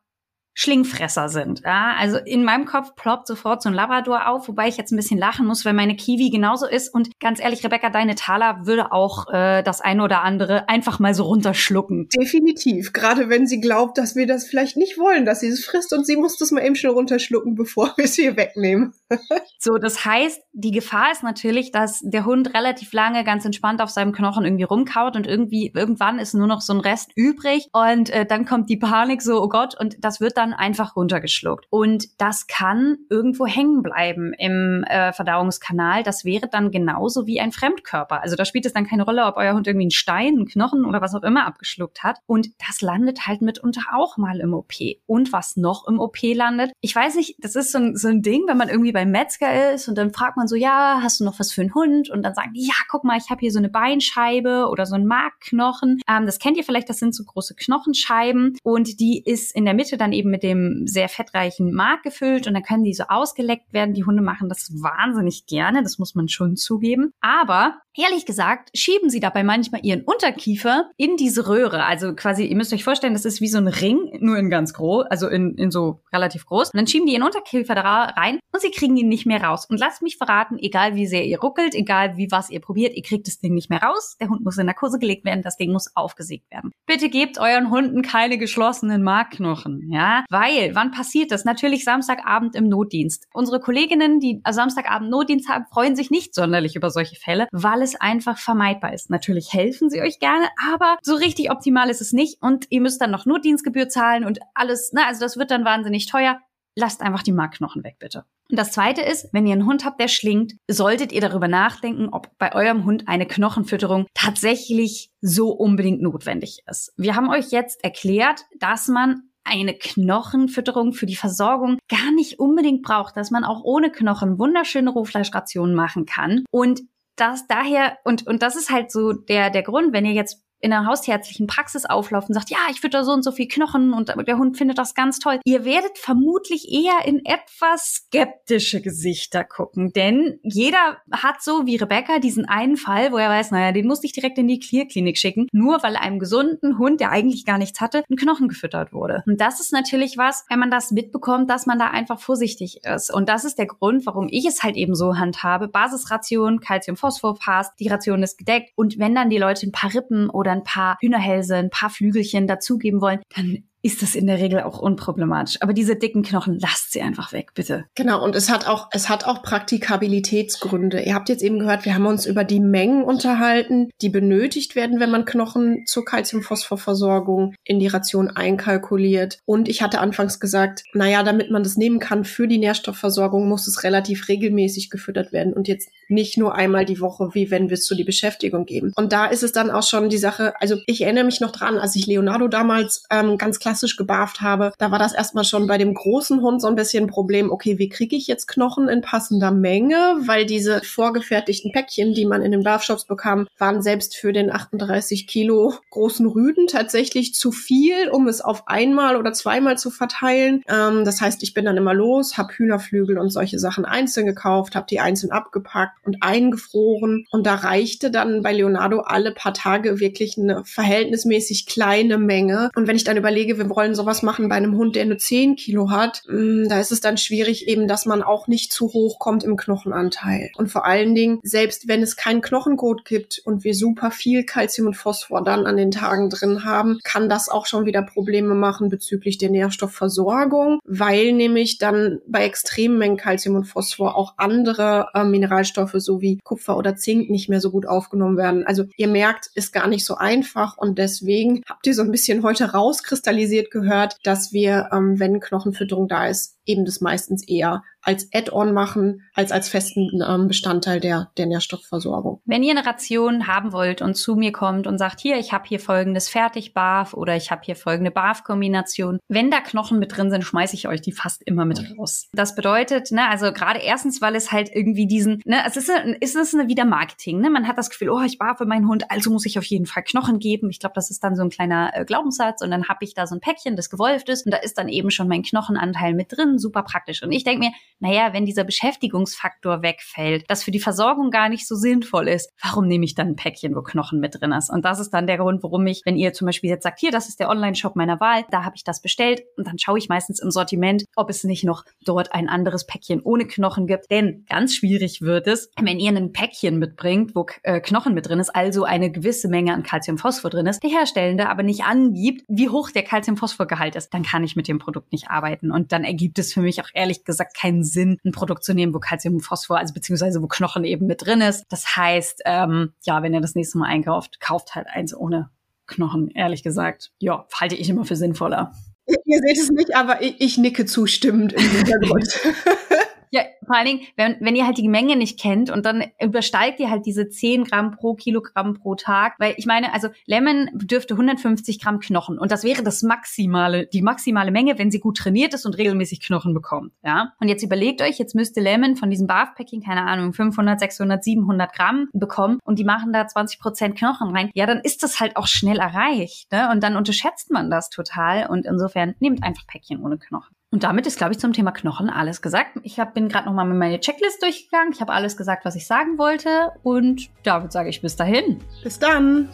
Schlingfresser 0.61 1.31
sind. 1.31 1.63
Ja? 1.65 1.95
Also 1.99 2.19
in 2.19 2.45
meinem 2.45 2.67
Kopf 2.67 2.95
ploppt 2.95 3.27
sofort 3.27 3.63
so 3.63 3.71
ein 3.71 3.75
Labrador 3.75 4.29
auf, 4.29 4.47
wobei 4.47 4.69
ich 4.69 4.77
jetzt 4.77 4.93
ein 4.93 4.97
bisschen 4.97 5.19
lachen 5.19 5.47
muss, 5.47 5.65
weil 5.65 5.73
meine 5.73 5.97
Kiwi 5.97 6.29
genauso 6.29 6.67
ist. 6.67 6.93
Und 6.93 7.19
ganz 7.19 7.41
ehrlich, 7.41 7.65
Rebecca, 7.65 7.89
deine 7.89 8.15
Taler 8.15 8.67
würde 8.67 8.93
auch 8.93 9.33
äh, 9.33 9.63
das 9.63 9.81
eine 9.81 10.05
oder 10.05 10.23
andere 10.23 10.69
einfach 10.69 10.99
mal 10.99 11.15
so 11.15 11.25
runterschlucken. 11.25 12.11
Definitiv. 12.15 12.93
Gerade 12.93 13.31
wenn 13.31 13.47
sie 13.47 13.63
glaubt, 13.63 13.97
dass 13.97 14.17
wir 14.17 14.27
das 14.27 14.47
vielleicht 14.47 14.77
nicht 14.77 14.99
wollen, 14.99 15.25
dass 15.25 15.41
sie 15.41 15.49
es 15.49 15.65
frisst 15.65 15.95
und 15.95 16.07
sie 16.07 16.17
muss 16.17 16.37
das 16.37 16.51
mal 16.51 16.63
eben 16.63 16.77
schnell 16.77 16.93
runterschlucken, 16.93 17.55
bevor 17.55 17.95
wir 17.97 18.05
es 18.05 18.17
hier 18.17 18.37
wegnehmen. 18.37 18.93
so, 19.59 19.79
das 19.79 20.05
heißt, 20.05 20.43
die 20.53 20.73
Gefahr 20.73 21.11
ist 21.11 21.23
natürlich, 21.23 21.73
dass 21.73 22.01
der 22.03 22.27
Hund 22.27 22.53
relativ 22.53 22.93
lange 22.93 23.25
ganz 23.25 23.47
entspannt 23.47 23.81
auf 23.81 23.89
seinem 23.89 24.13
Knochen 24.13 24.45
irgendwie 24.45 24.65
rumkaut 24.65 25.17
und 25.17 25.27
irgendwie 25.27 25.73
irgendwann 25.75 26.19
ist 26.19 26.35
nur 26.35 26.47
noch 26.47 26.61
so 26.61 26.75
ein 26.75 26.81
Rest 26.81 27.13
übrig 27.17 27.69
und 27.73 28.11
äh, 28.11 28.27
dann 28.27 28.45
kommt 28.45 28.69
die 28.69 28.77
Panik 28.77 29.23
so, 29.23 29.43
oh 29.43 29.49
Gott, 29.49 29.75
und 29.81 30.05
das 30.05 30.21
wird 30.21 30.37
dann 30.37 30.50
dann 30.51 30.59
einfach 30.59 30.97
runtergeschluckt. 30.97 31.67
Und 31.71 32.09
das 32.21 32.47
kann 32.47 32.99
irgendwo 33.09 33.47
hängen 33.47 33.83
bleiben 33.83 34.33
im 34.39 34.85
äh, 34.85 35.13
Verdauungskanal. 35.13 36.03
Das 36.03 36.25
wäre 36.25 36.49
dann 36.49 36.71
genauso 36.71 37.27
wie 37.27 37.41
ein 37.41 37.53
Fremdkörper. 37.53 38.23
Also 38.23 38.37
da 38.37 38.45
spielt 38.45 38.67
es 38.67 38.73
dann 38.73 38.87
keine 38.87 39.05
Rolle, 39.05 39.25
ob 39.25 39.37
euer 39.37 39.55
Hund 39.55 39.67
irgendwie 39.67 39.85
einen 39.85 39.91
Stein, 39.91 40.35
einen 40.35 40.47
Knochen 40.47 40.85
oder 40.85 41.01
was 41.01 41.15
auch 41.15 41.23
immer 41.23 41.47
abgeschluckt 41.47 42.03
hat. 42.03 42.19
Und 42.27 42.49
das 42.67 42.81
landet 42.81 43.27
halt 43.27 43.43
mitunter 43.43 43.83
auch 43.93 44.17
mal 44.17 44.41
im 44.41 44.55
OP. 44.55 44.75
Und 45.07 45.33
was 45.33 45.57
noch 45.57 45.87
im 45.87 46.01
OP 46.01 46.19
landet, 46.23 46.73
ich 46.81 46.95
weiß 46.95 47.17
nicht, 47.17 47.37
das 47.39 47.57
ist 47.57 47.73
so 47.73 47.79
ein, 47.79 47.97
so 47.97 48.09
ein 48.09 48.23
Ding, 48.23 48.45
wenn 48.47 48.57
man 48.57 48.69
irgendwie 48.69 48.93
beim 48.93 49.11
Metzger 49.11 49.73
ist 49.73 49.89
und 49.89 49.97
dann 49.97 50.13
fragt 50.13 50.37
man 50.37 50.49
so, 50.49 50.57
ja, 50.57 51.01
hast 51.03 51.21
du 51.21 51.25
noch 51.25 51.39
was 51.39 51.53
für 51.53 51.61
einen 51.61 51.75
Hund? 51.75 52.11
Und 52.11 52.23
dann 52.23 52.35
sagen 52.35 52.53
die, 52.55 52.67
ja, 52.67 52.75
guck 52.89 53.05
mal, 53.05 53.19
ich 53.19 53.31
habe 53.31 53.41
hier 53.41 53.53
so 53.53 53.59
eine 53.59 53.69
Beinscheibe 53.69 54.69
oder 54.71 54.87
so 54.87 54.95
ein 54.95 55.07
Markknochen. 55.07 56.01
Ähm, 56.09 56.27
das 56.27 56.39
kennt 56.39 56.57
ihr 56.57 56.65
vielleicht, 56.65 56.89
das 56.89 56.99
sind 56.99 57.15
so 57.15 57.25
große 57.25 57.55
Knochenscheiben 57.55 58.57
und 58.63 59.01
die 59.01 59.23
ist 59.25 59.55
in 59.55 59.65
der 59.65 59.75
Mitte 59.75 59.97
dann 59.97 60.13
eben 60.13 60.30
mit 60.31 60.43
dem 60.43 60.87
sehr 60.87 61.09
fettreichen 61.09 61.73
Mark 61.73 62.03
gefüllt 62.03 62.47
und 62.47 62.55
dann 62.55 62.63
können 62.63 62.85
die 62.85 62.95
so 62.95 63.05
ausgeleckt 63.09 63.73
werden. 63.73 63.95
Die 63.95 64.05
Hunde 64.05 64.23
machen 64.23 64.49
das 64.49 64.71
wahnsinnig 64.81 65.47
gerne, 65.47 65.83
das 65.83 65.99
muss 65.99 66.15
man 66.15 66.29
schon 66.29 66.57
zugeben. 66.57 67.13
Aber 67.21 67.75
Ehrlich 67.97 68.25
gesagt, 68.25 68.71
schieben 68.75 69.11
sie 69.11 69.19
dabei 69.21 69.43
manchmal 69.43 69.85
ihren 69.85 70.03
Unterkiefer 70.03 70.91
in 70.97 71.17
diese 71.17 71.49
Röhre. 71.49 71.85
Also 71.85 72.15
quasi, 72.15 72.45
ihr 72.45 72.57
müsst 72.57 72.73
euch 72.73 72.85
vorstellen, 72.85 73.15
das 73.15 73.25
ist 73.25 73.41
wie 73.41 73.49
so 73.49 73.59
ein 73.59 73.67
Ring, 73.67 74.17
nur 74.21 74.39
in 74.39 74.49
ganz 74.49 74.73
groß, 74.75 75.07
also 75.07 75.29
in, 75.29 75.57
in 75.57 75.71
so 75.71 76.03
relativ 76.13 76.47
groß. 76.47 76.71
Und 76.73 76.77
dann 76.77 76.87
schieben 76.87 77.07
die 77.07 77.15
ihren 77.15 77.25
Unterkiefer 77.25 77.75
da 77.75 78.05
rein 78.05 78.39
und 78.53 78.61
sie 78.61 78.71
kriegen 78.71 78.97
ihn 78.97 79.09
nicht 79.09 79.27
mehr 79.27 79.43
raus. 79.43 79.67
Und 79.69 79.81
lasst 79.81 80.03
mich 80.03 80.19
verraten, 80.19 80.57
egal 80.59 80.95
wie 80.95 81.07
sehr 81.07 81.25
ihr 81.25 81.41
ruckelt, 81.41 81.75
egal 81.75 82.17
wie 82.17 82.31
was 82.31 82.49
ihr 82.51 82.61
probiert, 82.61 82.95
ihr 82.95 83.03
kriegt 83.03 83.27
das 83.27 83.39
Ding 83.41 83.55
nicht 83.55 83.71
mehr 83.71 83.83
raus. 83.83 84.17
Der 84.21 84.29
Hund 84.29 84.45
muss 84.45 84.59
in 84.59 84.67
Narkose 84.67 84.99
gelegt 84.99 85.25
werden, 85.25 85.43
das 85.43 85.57
Ding 85.57 85.73
muss 85.73 85.95
aufgesägt 85.97 86.49
werden. 86.51 86.71
Bitte 86.87 87.09
gebt 87.09 87.39
euren 87.39 87.71
Hunden 87.71 88.03
keine 88.03 88.39
geschlossenen 88.39 89.03
Markknochen, 89.03 89.91
ja? 89.91 90.25
Weil, 90.31 90.75
wann 90.75 90.93
passiert 90.93 91.33
das? 91.33 91.45
Natürlich 91.45 91.85
Samstagabend 91.85 92.55
im 92.55 92.69
Notdienst. 92.69 93.27
Unsere 93.33 93.59
Kolleginnen, 93.59 94.21
die 94.21 94.41
Samstagabend 94.49 95.11
Notdienst 95.11 95.49
haben, 95.49 95.67
freuen 95.73 95.97
sich 95.97 96.11
nicht 96.11 96.35
sonderlich 96.35 96.77
über 96.77 96.91
solche 96.91 97.17
Fälle, 97.17 97.49
weil 97.51 97.80
es 97.83 98.01
einfach 98.01 98.39
vermeidbar 98.39 98.93
ist. 98.93 99.11
Natürlich 99.11 99.53
helfen 99.53 99.91
sie 99.91 100.01
euch 100.01 100.19
gerne, 100.19 100.49
aber 100.73 100.99
so 101.03 101.15
richtig 101.15 101.51
optimal 101.51 101.91
ist 101.91 102.01
es 102.01 102.13
nicht 102.13 102.43
und 102.43 102.67
ihr 102.71 102.81
müsst 102.81 103.01
dann 103.01 103.11
noch 103.11 103.27
Notdienstgebühr 103.27 103.89
zahlen 103.89 104.25
und 104.25 104.41
alles, 104.55 104.93
ne, 104.93 105.07
also 105.07 105.21
das 105.21 105.37
wird 105.37 105.51
dann 105.51 105.65
wahnsinnig 105.65 106.07
teuer. 106.07 106.41
Lasst 106.77 107.03
einfach 107.03 107.23
die 107.23 107.33
Markknochen 107.33 107.83
weg, 107.83 107.97
bitte. 107.99 108.25
Und 108.49 108.59
das 108.59 108.73
zweite 108.73 109.03
ist, 109.03 109.29
wenn 109.33 109.47
ihr 109.47 109.53
einen 109.53 109.67
Hund 109.67 109.85
habt, 109.85 110.01
der 110.01 110.09
schlingt, 110.09 110.55
solltet 110.69 111.13
ihr 111.13 111.21
darüber 111.21 111.47
nachdenken, 111.47 112.09
ob 112.11 112.37
bei 112.39 112.55
eurem 112.55 112.85
Hund 112.85 113.07
eine 113.07 113.27
Knochenfütterung 113.27 114.07
tatsächlich 114.15 115.11
so 115.21 115.51
unbedingt 115.51 116.03
notwendig 116.03 116.63
ist. 116.69 116.93
Wir 116.97 117.15
haben 117.15 117.31
euch 117.31 117.51
jetzt 117.51 117.83
erklärt, 117.85 118.45
dass 118.59 118.89
man 118.89 119.31
eine 119.45 119.75
Knochenfütterung 119.75 120.93
für 120.93 121.07
die 121.07 121.17
Versorgung 121.17 121.79
gar 121.89 122.13
nicht 122.13 122.39
unbedingt 122.39 122.83
braucht, 122.83 123.17
dass 123.17 123.31
man 123.31 123.45
auch 123.45 123.63
ohne 123.65 123.91
Knochen 123.91 124.39
wunderschöne 124.39 124.91
Rohfleischrationen 124.91 125.75
machen 125.75 126.07
kann. 126.07 126.45
Und 126.51 126.83
das 127.17 127.47
daher, 127.47 127.99
und, 128.05 128.27
und 128.27 128.43
das 128.43 128.57
ist 128.57 128.71
halt 128.71 128.91
so 128.91 129.13
der, 129.13 129.51
der 129.51 129.63
Grund, 129.63 129.93
wenn 129.93 130.05
ihr 130.05 130.13
jetzt 130.13 130.45
in 130.61 130.73
einer 130.73 130.87
hausärztlichen 130.87 131.47
Praxis 131.47 131.87
auflauft 131.87 132.29
und 132.29 132.35
sagt, 132.35 132.51
ja, 132.51 132.59
ich 132.71 132.81
fütter 132.81 133.05
so 133.05 133.13
und 133.13 133.23
so 133.23 133.33
viel 133.33 133.49
Knochen 133.49 133.93
und 133.93 134.13
der 134.27 134.39
Hund 134.39 134.57
findet 134.57 134.79
das 134.79 134.95
ganz 134.95 135.19
toll. 135.19 135.41
Ihr 135.45 135.65
werdet 135.65 135.99
vermutlich 135.99 136.71
eher 136.71 137.07
in 137.07 137.25
etwas 137.25 138.05
skeptische 138.07 138.81
Gesichter 138.81 139.45
gucken, 139.45 139.93
denn 139.93 140.39
jeder 140.43 140.99
hat 141.11 141.43
so 141.43 141.67
wie 141.67 141.77
Rebecca 141.77 142.19
diesen 142.19 142.47
einen 142.47 142.77
Fall, 142.77 143.13
wo 143.13 143.17
er 143.17 143.31
weiß, 143.31 143.51
naja, 143.51 143.73
den 143.73 143.87
muss 143.87 144.05
ich 144.05 144.13
direkt 144.13 144.39
in 144.39 144.49
die 144.49 144.59
Clear-Klinik 144.59 145.19
schicken, 145.19 145.47
nur 145.53 145.83
weil 145.83 145.97
einem 145.97 146.19
gesunden 146.19 146.79
Hund, 146.79 147.01
der 147.01 147.11
eigentlich 147.11 147.45
gar 147.45 147.59
nichts 147.59 147.81
hatte, 147.81 148.05
ein 148.11 148.17
Knochen 148.17 148.49
gefüttert 148.49 148.93
wurde. 148.93 149.23
Und 149.27 149.41
das 149.41 149.61
ist 149.61 149.73
natürlich 149.73 150.19
was, 150.19 150.45
wenn 150.49 150.59
man 150.59 150.71
das 150.71 150.91
mitbekommt, 150.91 151.49
dass 151.51 151.67
man 151.67 151.79
da 151.79 151.89
einfach 151.89 152.21
vorsichtig 152.21 152.85
ist. 152.85 153.13
Und 153.13 153.29
das 153.29 153.45
ist 153.45 153.59
der 153.59 153.67
Grund, 153.67 154.07
warum 154.07 154.29
ich 154.31 154.47
es 154.47 154.63
halt 154.63 154.77
eben 154.77 154.95
so 154.95 155.17
handhabe. 155.17 155.69
Basisration, 155.69 156.61
Calcium, 156.61 156.97
Phosphor 156.97 157.39
passt, 157.39 157.79
die 157.81 157.89
Ration 157.89 158.23
ist 158.23 158.39
gedeckt 158.39 158.73
und 158.77 158.99
wenn 158.99 159.15
dann 159.15 159.31
die 159.31 159.39
Leute 159.39 159.67
ein 159.67 159.73
paar 159.73 159.95
Rippen 159.95 160.29
oder 160.29 160.50
oder 160.51 160.59
ein 160.59 160.65
paar 160.65 160.97
Hühnerhälse, 161.01 161.57
ein 161.57 161.71
paar 161.71 161.91
Flügelchen 161.91 162.47
dazugeben 162.47 163.01
wollen, 163.01 163.21
dann 163.35 163.65
ist 163.83 164.03
das 164.03 164.15
in 164.15 164.27
der 164.27 164.39
Regel 164.39 164.61
auch 164.61 164.79
unproblematisch. 164.79 165.57
Aber 165.61 165.73
diese 165.73 165.97
dicken 165.97 166.23
Knochen, 166.23 166.59
lasst 166.59 166.93
sie 166.93 167.03
einfach 167.03 167.33
weg, 167.33 167.53
bitte. 167.55 167.87
Genau, 167.95 168.23
und 168.23 168.37
es 168.37 168.51
hat 168.51 168.67
auch, 168.67 168.89
es 168.93 169.09
hat 169.09 169.25
auch 169.25 169.43
Praktikabilitätsgründe. 169.43 171.03
Ihr 171.03 171.15
habt 171.15 171.29
jetzt 171.29 171.43
eben 171.43 171.59
gehört, 171.59 171.85
wir 171.85 171.95
haben 171.95 172.07
uns 172.07 172.27
über 172.27 172.45
die 172.45 172.61
Mengen 172.61 173.03
unterhalten, 173.03 173.91
die 174.03 174.11
benötigt 174.11 174.77
werden, 174.77 175.01
wenn 175.01 175.11
man 175.11 175.25
Knochen 175.25 175.85
zur 175.87 176.05
Calciumphosphorversorgung 176.05 177.55
in 177.65 177.79
die 177.79 177.87
Ration 177.87 178.29
einkalkuliert. 178.29 179.39
Und 179.47 179.69
ich 179.69 179.83
hatte 179.83 180.01
anfangs 180.01 180.41
gesagt, 180.41 180.85
naja, 180.93 181.23
damit 181.23 181.51
man 181.51 181.63
das 181.63 181.77
nehmen 181.77 182.01
kann 182.01 182.25
für 182.25 182.47
die 182.47 182.59
Nährstoffversorgung, 182.59 183.49
muss 183.49 183.67
es 183.67 183.83
relativ 183.83 184.29
regelmäßig 184.29 184.91
gefüttert 184.91 185.33
werden 185.33 185.53
und 185.53 185.69
jetzt 185.69 185.89
nicht 186.09 186.37
nur 186.37 186.55
einmal 186.55 186.85
die 186.85 187.01
Woche, 187.01 187.31
wie 187.33 187.51
wenn 187.51 187.71
wir 187.71 187.75
es 187.75 187.85
zu 187.85 187.95
die 187.95 188.05
Beschäftigung 188.05 188.67
geben. 188.67 188.93
Und 188.97 189.13
da 189.13 189.27
ist 189.27 189.43
es 189.43 189.53
dann 189.53 189.71
auch 189.71 189.83
schon 189.83 190.09
die 190.09 190.19
Sache, 190.19 190.55
also 190.61 190.77
ich 190.87 191.03
erinnere 191.03 191.25
mich 191.25 191.41
noch 191.41 191.53
dran, 191.53 191.79
als 191.79 191.97
ich 191.97 192.07
Leonardo 192.07 192.49
damals 192.49 193.05
ähm, 193.11 193.39
ganz 193.39 193.59
klar 193.59 193.70
klassisch 193.71 193.97
gebarft 193.97 194.41
habe, 194.41 194.73
da 194.79 194.91
war 194.91 194.99
das 194.99 195.15
erstmal 195.15 195.45
schon 195.45 195.69
bei 195.69 195.79
dem 195.79 195.95
großen 195.95 196.43
Hund 196.43 196.61
so 196.61 196.67
ein 196.67 196.75
bisschen 196.75 197.05
ein 197.05 197.11
Problem, 197.11 197.53
okay, 197.53 197.79
wie 197.79 197.89
kriege 197.89 198.17
ich 198.17 198.27
jetzt 198.27 198.49
Knochen 198.49 198.89
in 198.89 199.01
passender 199.01 199.53
Menge, 199.53 200.17
weil 200.27 200.45
diese 200.45 200.81
vorgefertigten 200.83 201.71
Päckchen, 201.71 202.13
die 202.13 202.27
man 202.27 202.43
in 202.43 202.51
den 202.51 202.65
Barfshops 202.65 203.05
bekam, 203.05 203.47
waren 203.59 203.81
selbst 203.81 204.17
für 204.17 204.33
den 204.33 204.51
38 204.51 205.29
Kilo 205.29 205.75
großen 205.91 206.27
Rüden 206.27 206.67
tatsächlich 206.67 207.33
zu 207.35 207.53
viel, 207.53 208.09
um 208.11 208.27
es 208.27 208.41
auf 208.41 208.67
einmal 208.67 209.17
oder 209.17 209.33
zweimal 209.33 209.79
zu 209.79 209.91
verteilen. 209.93 210.63
Ähm, 210.69 211.05
das 211.05 211.21
heißt, 211.21 211.45
ich 211.45 211.55
bin 211.55 211.65
dann 211.65 211.77
immer 211.77 211.95
los, 211.95 212.39
habe 212.39 212.53
Hühnerflügel 212.53 213.19
und 213.19 213.31
solche 213.31 213.61
Sachen 213.61 213.85
einzeln 213.85 214.27
gekauft, 214.27 214.75
habe 214.75 214.87
die 214.91 214.99
einzeln 214.99 215.31
abgepackt 215.31 215.97
und 216.05 216.25
eingefroren 216.25 217.25
und 217.31 217.47
da 217.47 217.55
reichte 217.55 218.11
dann 218.11 218.43
bei 218.43 218.53
Leonardo 218.53 219.01
alle 219.01 219.31
paar 219.31 219.55
Tage 219.55 220.01
wirklich 220.01 220.37
eine 220.37 220.65
verhältnismäßig 220.65 221.67
kleine 221.67 222.19
Menge. 222.19 222.71
Und 222.75 222.89
wenn 222.89 222.97
ich 222.97 223.05
dann 223.05 223.17
überlege, 223.17 223.60
wir 223.61 223.71
wollen 223.71 223.95
sowas 223.95 224.23
machen 224.23 224.49
bei 224.49 224.55
einem 224.55 224.77
Hund, 224.77 224.97
der 224.97 225.05
nur 225.05 225.19
10 225.19 225.57
Kilo 225.57 225.91
hat, 225.91 226.23
mm, 226.29 226.69
da 226.69 226.81
ist 226.81 226.93
es 226.93 227.01
dann 227.01 227.19
schwierig 227.19 227.69
eben, 227.69 227.87
dass 227.87 228.07
man 228.07 228.23
auch 228.23 228.49
nicht 228.49 228.73
zu 228.73 228.93
hoch 228.93 229.19
kommt 229.19 229.45
im 229.45 229.57
Knochenanteil. 229.57 230.51
Und 230.57 230.69
vor 230.69 230.87
allen 230.87 231.15
Dingen, 231.15 231.41
selbst 231.43 231.87
wenn 231.89 232.03
es 232.03 232.17
kein 232.17 232.41
Knochengrot 232.41 233.05
gibt 233.05 233.41
und 233.45 233.63
wir 233.65 233.75
super 233.75 234.11
viel 234.11 234.45
Kalzium 234.45 234.89
und 234.89 234.95
Phosphor 234.95 235.45
dann 235.45 235.67
an 235.67 235.77
den 235.77 235.91
Tagen 235.91 236.31
drin 236.31 236.65
haben, 236.65 236.99
kann 237.05 237.29
das 237.29 237.49
auch 237.49 237.67
schon 237.67 237.85
wieder 237.85 238.03
Probleme 238.03 238.55
machen 238.55 238.89
bezüglich 238.89 239.37
der 239.37 239.51
Nährstoffversorgung, 239.51 240.81
weil 240.85 241.33
nämlich 241.33 241.79
dann 241.79 242.21
bei 242.27 242.45
extremen 242.45 242.99
Mengen 242.99 243.17
Kalzium 243.19 243.57
und 243.57 243.65
Phosphor 243.65 244.17
auch 244.17 244.35
andere 244.39 245.09
äh, 245.15 245.25
Mineralstoffe 245.25 245.95
sowie 245.97 246.41
Kupfer 246.43 246.77
oder 246.77 246.97
Zink 246.97 247.29
nicht 247.29 247.49
mehr 247.49 247.61
so 247.61 247.71
gut 247.71 247.87
aufgenommen 247.87 248.37
werden. 248.37 248.67
Also 248.67 248.85
ihr 248.97 249.09
merkt, 249.09 249.51
ist 249.55 249.73
gar 249.73 249.87
nicht 249.87 250.05
so 250.05 250.15
einfach 250.17 250.79
und 250.79 250.99
deswegen 250.99 251.63
habt 251.69 251.87
ihr 251.87 251.95
so 251.95 252.03
ein 252.03 252.11
bisschen 252.11 252.43
heute 252.43 252.73
rauskristallisiert, 252.73 253.50
spezialisiert 253.51 253.71
gehört, 253.71 254.17
dass 254.25 254.53
wir, 254.53 254.91
ähm, 254.93 255.19
wenn 255.19 255.41
Knochenfütterung 255.41 256.09
da 256.09 256.27
ist, 256.27 256.57
eben 256.67 256.85
das 256.85 257.01
meistens 257.01 257.47
eher 257.47 257.83
als 258.03 258.29
Add-on 258.33 258.73
machen, 258.73 259.23
als 259.35 259.53
als 259.53 259.69
festen 259.69 260.23
ähm, 260.27 260.49
Bestandteil 260.49 261.01
der, 261.01 261.31
der 261.37 261.47
Nährstoffversorgung. 261.47 262.41
Wenn 262.45 262.63
ihr 262.63 262.77
eine 262.77 262.87
Ration 262.87 263.47
haben 263.47 263.73
wollt 263.73 264.01
und 264.01 264.15
zu 264.15 264.37
mir 264.37 264.53
kommt 264.53 264.87
und 264.87 264.99
sagt, 264.99 265.21
hier, 265.21 265.37
ich 265.37 265.53
habe 265.53 265.65
hier 265.67 265.81
folgendes 265.81 266.29
Fertig-Barf 266.29 267.13
oder 267.15 267.37
ich 267.37 267.51
habe 267.51 267.63
hier 267.65 267.77
folgende 267.77 268.11
Barf-Kombination, 268.11 269.19
wenn 269.29 269.51
da 269.51 269.61
Knochen 269.61 269.99
mit 269.99 270.17
drin 270.17 270.31
sind, 270.31 270.45
schmeiße 270.45 270.75
ich 270.75 270.89
euch 270.89 271.01
die 271.01 271.13
fast 271.13 271.43
immer 271.45 271.65
mit 271.65 271.81
raus. 271.99 272.29
Das 272.33 272.55
bedeutet, 272.55 273.11
ne, 273.11 273.29
also 273.29 273.53
gerade 273.53 273.81
erstens, 273.81 274.23
weil 274.23 274.35
es 274.35 274.51
halt 274.51 274.71
irgendwie 274.73 275.07
diesen, 275.07 275.43
ne, 275.45 275.63
es 275.67 275.77
ist, 275.77 275.91
eine, 275.91 276.17
es 276.21 276.35
ist 276.35 276.55
eine 276.55 276.69
wieder 276.69 276.85
Marketing, 276.85 277.41
ne, 277.41 277.51
man 277.51 277.69
hat 277.69 277.77
das 277.77 277.91
Gefühl, 277.91 278.11
oh, 278.11 278.23
ich 278.23 278.39
barfe 278.39 278.65
meinen 278.65 278.89
Hund, 278.89 279.11
also 279.11 279.31
muss 279.31 279.47
ich 279.47 279.59
auf 279.59 279.65
jeden 279.65 279.87
Fall 279.87 280.05
Knochen 280.05 280.39
geben. 280.39 280.71
Ich 280.71 280.81
glaube, 280.81 280.95
das 280.95 281.11
ist 281.11 281.23
dann 281.23 281.37
so 281.37 281.43
ein 281.43 281.51
kleiner 281.51 281.91
äh, 281.95 282.05
Glaubenssatz 282.05 282.63
und 282.63 282.71
dann 282.71 282.89
habe 282.89 283.05
ich 283.05 283.15
da 283.15 283.27
so 283.27 283.35
ein 283.35 283.41
Päckchen, 283.41 283.77
das 283.77 283.91
gewolft 283.91 284.29
ist 284.29 284.47
und 284.47 284.53
da 284.53 284.59
ist 284.59 284.79
dann 284.79 284.89
eben 284.89 285.11
schon 285.11 285.29
mein 285.29 285.43
Knochenanteil 285.43 286.15
mit 286.15 286.33
drin, 286.33 286.59
super 286.61 286.83
praktisch. 286.83 287.23
Und 287.23 287.33
ich 287.33 287.45
denke 287.45 287.67
mir, 287.67 287.73
naja, 287.99 288.33
wenn 288.33 288.47
dieser 288.47 288.65
Beschäftigungsfaktor 288.65 289.83
wegfällt, 289.83 290.45
das 290.49 290.63
für 290.63 290.71
die 290.71 290.81
Versorgung 290.81 291.31
gar 291.31 291.49
nicht 291.49 291.67
so 291.67 291.75
sinnvoll 291.75 292.29
ist, 292.29 292.51
warum 292.63 292.87
nehme 292.87 293.05
ich 293.05 293.15
dann 293.15 293.29
ein 293.29 293.37
Päckchen, 293.37 293.75
wo 293.75 293.83
Knochen 293.83 294.21
mit 294.21 294.41
drin 294.41 294.53
ist? 294.53 294.71
Und 294.71 294.85
das 294.85 295.01
ist 295.01 295.11
dann 295.11 295.27
der 295.27 295.39
Grund, 295.39 295.63
warum 295.63 295.87
ich, 295.87 296.03
wenn 296.05 296.17
ihr 296.17 296.33
zum 296.33 296.47
Beispiel 296.47 296.71
jetzt 296.71 296.85
sagt, 296.85 297.01
hier, 297.01 297.11
das 297.11 297.29
ist 297.29 297.41
der 297.41 297.49
Online-Shop 297.49 297.97
meiner 297.97 298.21
Wahl, 298.21 298.45
da 298.51 298.65
habe 298.65 298.77
ich 298.77 298.85
das 298.85 299.03
bestellt 299.03 299.43
und 299.57 299.67
dann 299.67 299.79
schaue 299.79 299.99
ich 299.99 300.09
meistens 300.09 300.41
im 300.41 300.51
Sortiment, 300.51 301.05
ob 301.17 301.31
es 301.31 301.45
nicht 301.45 301.65
noch 301.65 301.85
dort 302.05 302.33
ein 302.33 302.49
anderes 302.49 302.87
Päckchen 302.87 303.21
ohne 303.23 303.47
Knochen 303.47 303.87
gibt. 303.87 304.11
Denn 304.11 304.45
ganz 304.49 304.75
schwierig 304.75 305.23
wird 305.23 305.47
es, 305.47 305.71
wenn 305.81 306.01
ihr 306.01 306.11
ein 306.11 306.33
Päckchen 306.33 306.79
mitbringt, 306.79 307.35
wo 307.35 307.47
äh, 307.63 307.81
Knochen 307.81 308.15
mit 308.15 308.29
drin 308.29 308.41
ist, 308.41 308.55
also 308.55 308.85
eine 308.85 309.11
gewisse 309.11 309.49
Menge 309.49 309.75
an 309.75 309.83
Calciumphosphor 309.83 310.51
drin 310.51 310.67
ist, 310.67 310.83
der 310.83 310.91
Herstellende 310.91 311.49
aber 311.49 311.63
nicht 311.63 311.85
angibt, 311.85 312.45
wie 312.49 312.69
hoch 312.69 312.91
der 312.91 313.03
Calciumphosphorgehalt 313.03 313.97
ist, 313.97 314.13
dann 314.15 314.23
kann 314.23 314.45
ich 314.45 314.57
mit 314.57 314.69
dem 314.69 314.79
Produkt 314.79 315.13
nicht 315.13 315.31
arbeiten. 315.31 315.71
Und 315.71 315.93
dann 315.93 316.05
ergibt 316.05 316.39
es 316.41 316.53
für 316.53 316.61
mich 316.61 316.81
auch 316.83 316.89
ehrlich 316.95 317.25
gesagt 317.25 317.57
keinen 317.57 317.85
Sinn, 317.85 318.19
ein 318.25 318.33
Produkt 318.33 318.65
zu 318.65 318.75
nehmen, 318.75 318.95
wo 318.95 318.99
Calcium, 318.99 319.41
Phosphor, 319.41 319.79
also 319.79 319.95
beziehungsweise 319.95 320.43
wo 320.43 320.47
Knochen 320.47 320.85
eben 320.85 321.07
mit 321.07 321.25
drin 321.25 321.41
ist. 321.41 321.65
Das 321.69 321.97
heißt, 321.97 322.43
ähm, 322.45 322.93
ja, 323.03 323.23
wenn 323.23 323.35
ihr 323.35 323.41
das 323.41 323.55
nächste 323.55 323.79
Mal 323.79 323.87
einkauft, 323.87 324.41
kauft 324.41 324.75
halt 324.75 324.87
eins 324.89 325.15
ohne 325.15 325.51
Knochen, 325.87 326.31
ehrlich 326.31 326.63
gesagt. 326.63 327.13
Ja, 327.19 327.47
halte 327.53 327.75
ich 327.75 327.89
immer 327.89 328.05
für 328.05 328.17
sinnvoller. 328.17 328.73
Ihr 329.07 329.39
seht 329.39 329.59
es 329.59 329.71
nicht, 329.71 329.95
aber 329.95 330.23
ich, 330.23 330.41
ich 330.41 330.59
nicke 330.59 330.87
zustimmend 330.87 331.53
im 331.53 331.69
Hintergrund. 331.71 332.41
Ja, 333.31 333.43
vor 333.65 333.77
allen 333.77 333.87
Dingen, 333.87 334.01
wenn, 334.17 334.37
wenn 334.41 334.57
ihr 334.57 334.67
halt 334.67 334.79
die 334.79 334.89
Menge 334.89 335.17
nicht 335.17 335.39
kennt 335.39 335.71
und 335.71 335.87
dann 335.87 336.05
übersteigt 336.21 336.81
ihr 336.81 336.91
halt 336.91 337.07
diese 337.07 337.29
10 337.29 337.65
Gramm 337.65 337.93
pro 337.93 338.15
Kilogramm 338.15 338.75
pro 338.75 338.97
Tag. 338.97 339.35
Weil 339.39 339.55
ich 339.57 339.67
meine, 339.67 339.93
also 339.95 340.09
Lemon 340.27 340.69
dürfte 340.75 341.15
150 341.15 341.81
Gramm 341.81 342.01
Knochen 342.01 342.39
und 342.39 342.51
das 342.51 342.65
wäre 342.65 342.83
das 342.83 343.03
maximale, 343.03 343.87
die 343.87 344.03
maximale 344.03 344.51
Menge, 344.51 344.79
wenn 344.79 344.91
sie 344.91 344.99
gut 344.99 345.17
trainiert 345.19 345.55
ist 345.55 345.65
und 345.65 345.79
regelmäßig 345.79 346.21
Knochen 346.21 346.55
bekommt. 346.55 346.93
Ja. 347.05 347.33
Und 347.41 347.49
jetzt 347.49 347.63
überlegt 347.63 348.03
euch, 348.03 348.19
jetzt 348.19 348.35
müsste 348.35 348.61
Lemon 348.61 348.97
von 348.97 349.11
diesem 349.11 349.27
Barf-Packing, 349.27 349.83
keine 349.83 350.07
Ahnung, 350.07 350.33
500, 350.33 350.81
600, 350.81 351.23
700 351.23 351.73
Gramm 351.73 352.09
bekommen 352.13 352.59
und 352.65 352.79
die 352.79 352.85
machen 352.85 353.13
da 353.13 353.27
20 353.27 353.61
Prozent 353.61 353.97
Knochen 353.97 354.35
rein. 354.37 354.51
Ja, 354.55 354.67
dann 354.67 354.81
ist 354.81 355.03
das 355.03 355.21
halt 355.21 355.37
auch 355.37 355.47
schnell 355.47 355.79
erreicht. 355.79 356.51
Ne? 356.51 356.69
Und 356.73 356.83
dann 356.83 356.97
unterschätzt 356.97 357.51
man 357.51 357.71
das 357.71 357.91
total 357.91 358.49
und 358.49 358.67
insofern 358.67 359.15
nehmt 359.21 359.45
einfach 359.45 359.67
Päckchen 359.67 360.03
ohne 360.03 360.19
Knochen. 360.19 360.55
Und 360.73 360.85
damit 360.85 361.05
ist, 361.09 361.19
glaube 361.19 361.33
ich, 361.33 361.41
zum 361.41 361.53
Thema 361.53 361.73
Knochen 361.73 362.09
alles 362.09 362.43
gesagt. 362.43 362.79
Ich 362.85 363.01
hab, 363.01 363.13
bin 363.15 363.29
gerade 363.29 363.47
nochmal 363.47 363.67
mit 363.67 363.77
meiner 363.77 363.99
Checklist 363.99 364.41
durchgegangen. 364.41 364.93
Ich 364.93 365.01
habe 365.01 365.13
alles 365.13 365.37
gesagt, 365.37 365.65
was 365.65 365.75
ich 365.75 365.85
sagen 365.85 366.17
wollte. 366.17 366.71
Und 366.85 367.29
damit 367.43 367.73
sage 367.73 367.89
ich 367.89 368.01
bis 368.01 368.15
dahin. 368.15 368.61
Bis 368.85 369.01
dann. 369.01 369.49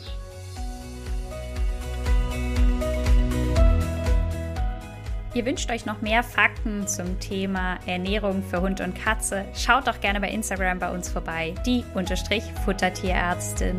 Ihr 5.32 5.46
wünscht 5.46 5.70
euch 5.70 5.86
noch 5.86 6.02
mehr 6.02 6.22
Fakten 6.22 6.86
zum 6.86 7.18
Thema 7.18 7.78
Ernährung 7.86 8.42
für 8.42 8.60
Hund 8.60 8.82
und 8.82 8.94
Katze? 8.94 9.46
Schaut 9.54 9.86
doch 9.86 10.00
gerne 10.00 10.20
bei 10.20 10.28
Instagram 10.30 10.78
bei 10.78 10.90
uns 10.90 11.08
vorbei, 11.08 11.54
die 11.64 11.84
Unterstrich 11.94 12.44
Futtertierärztin. 12.64 13.78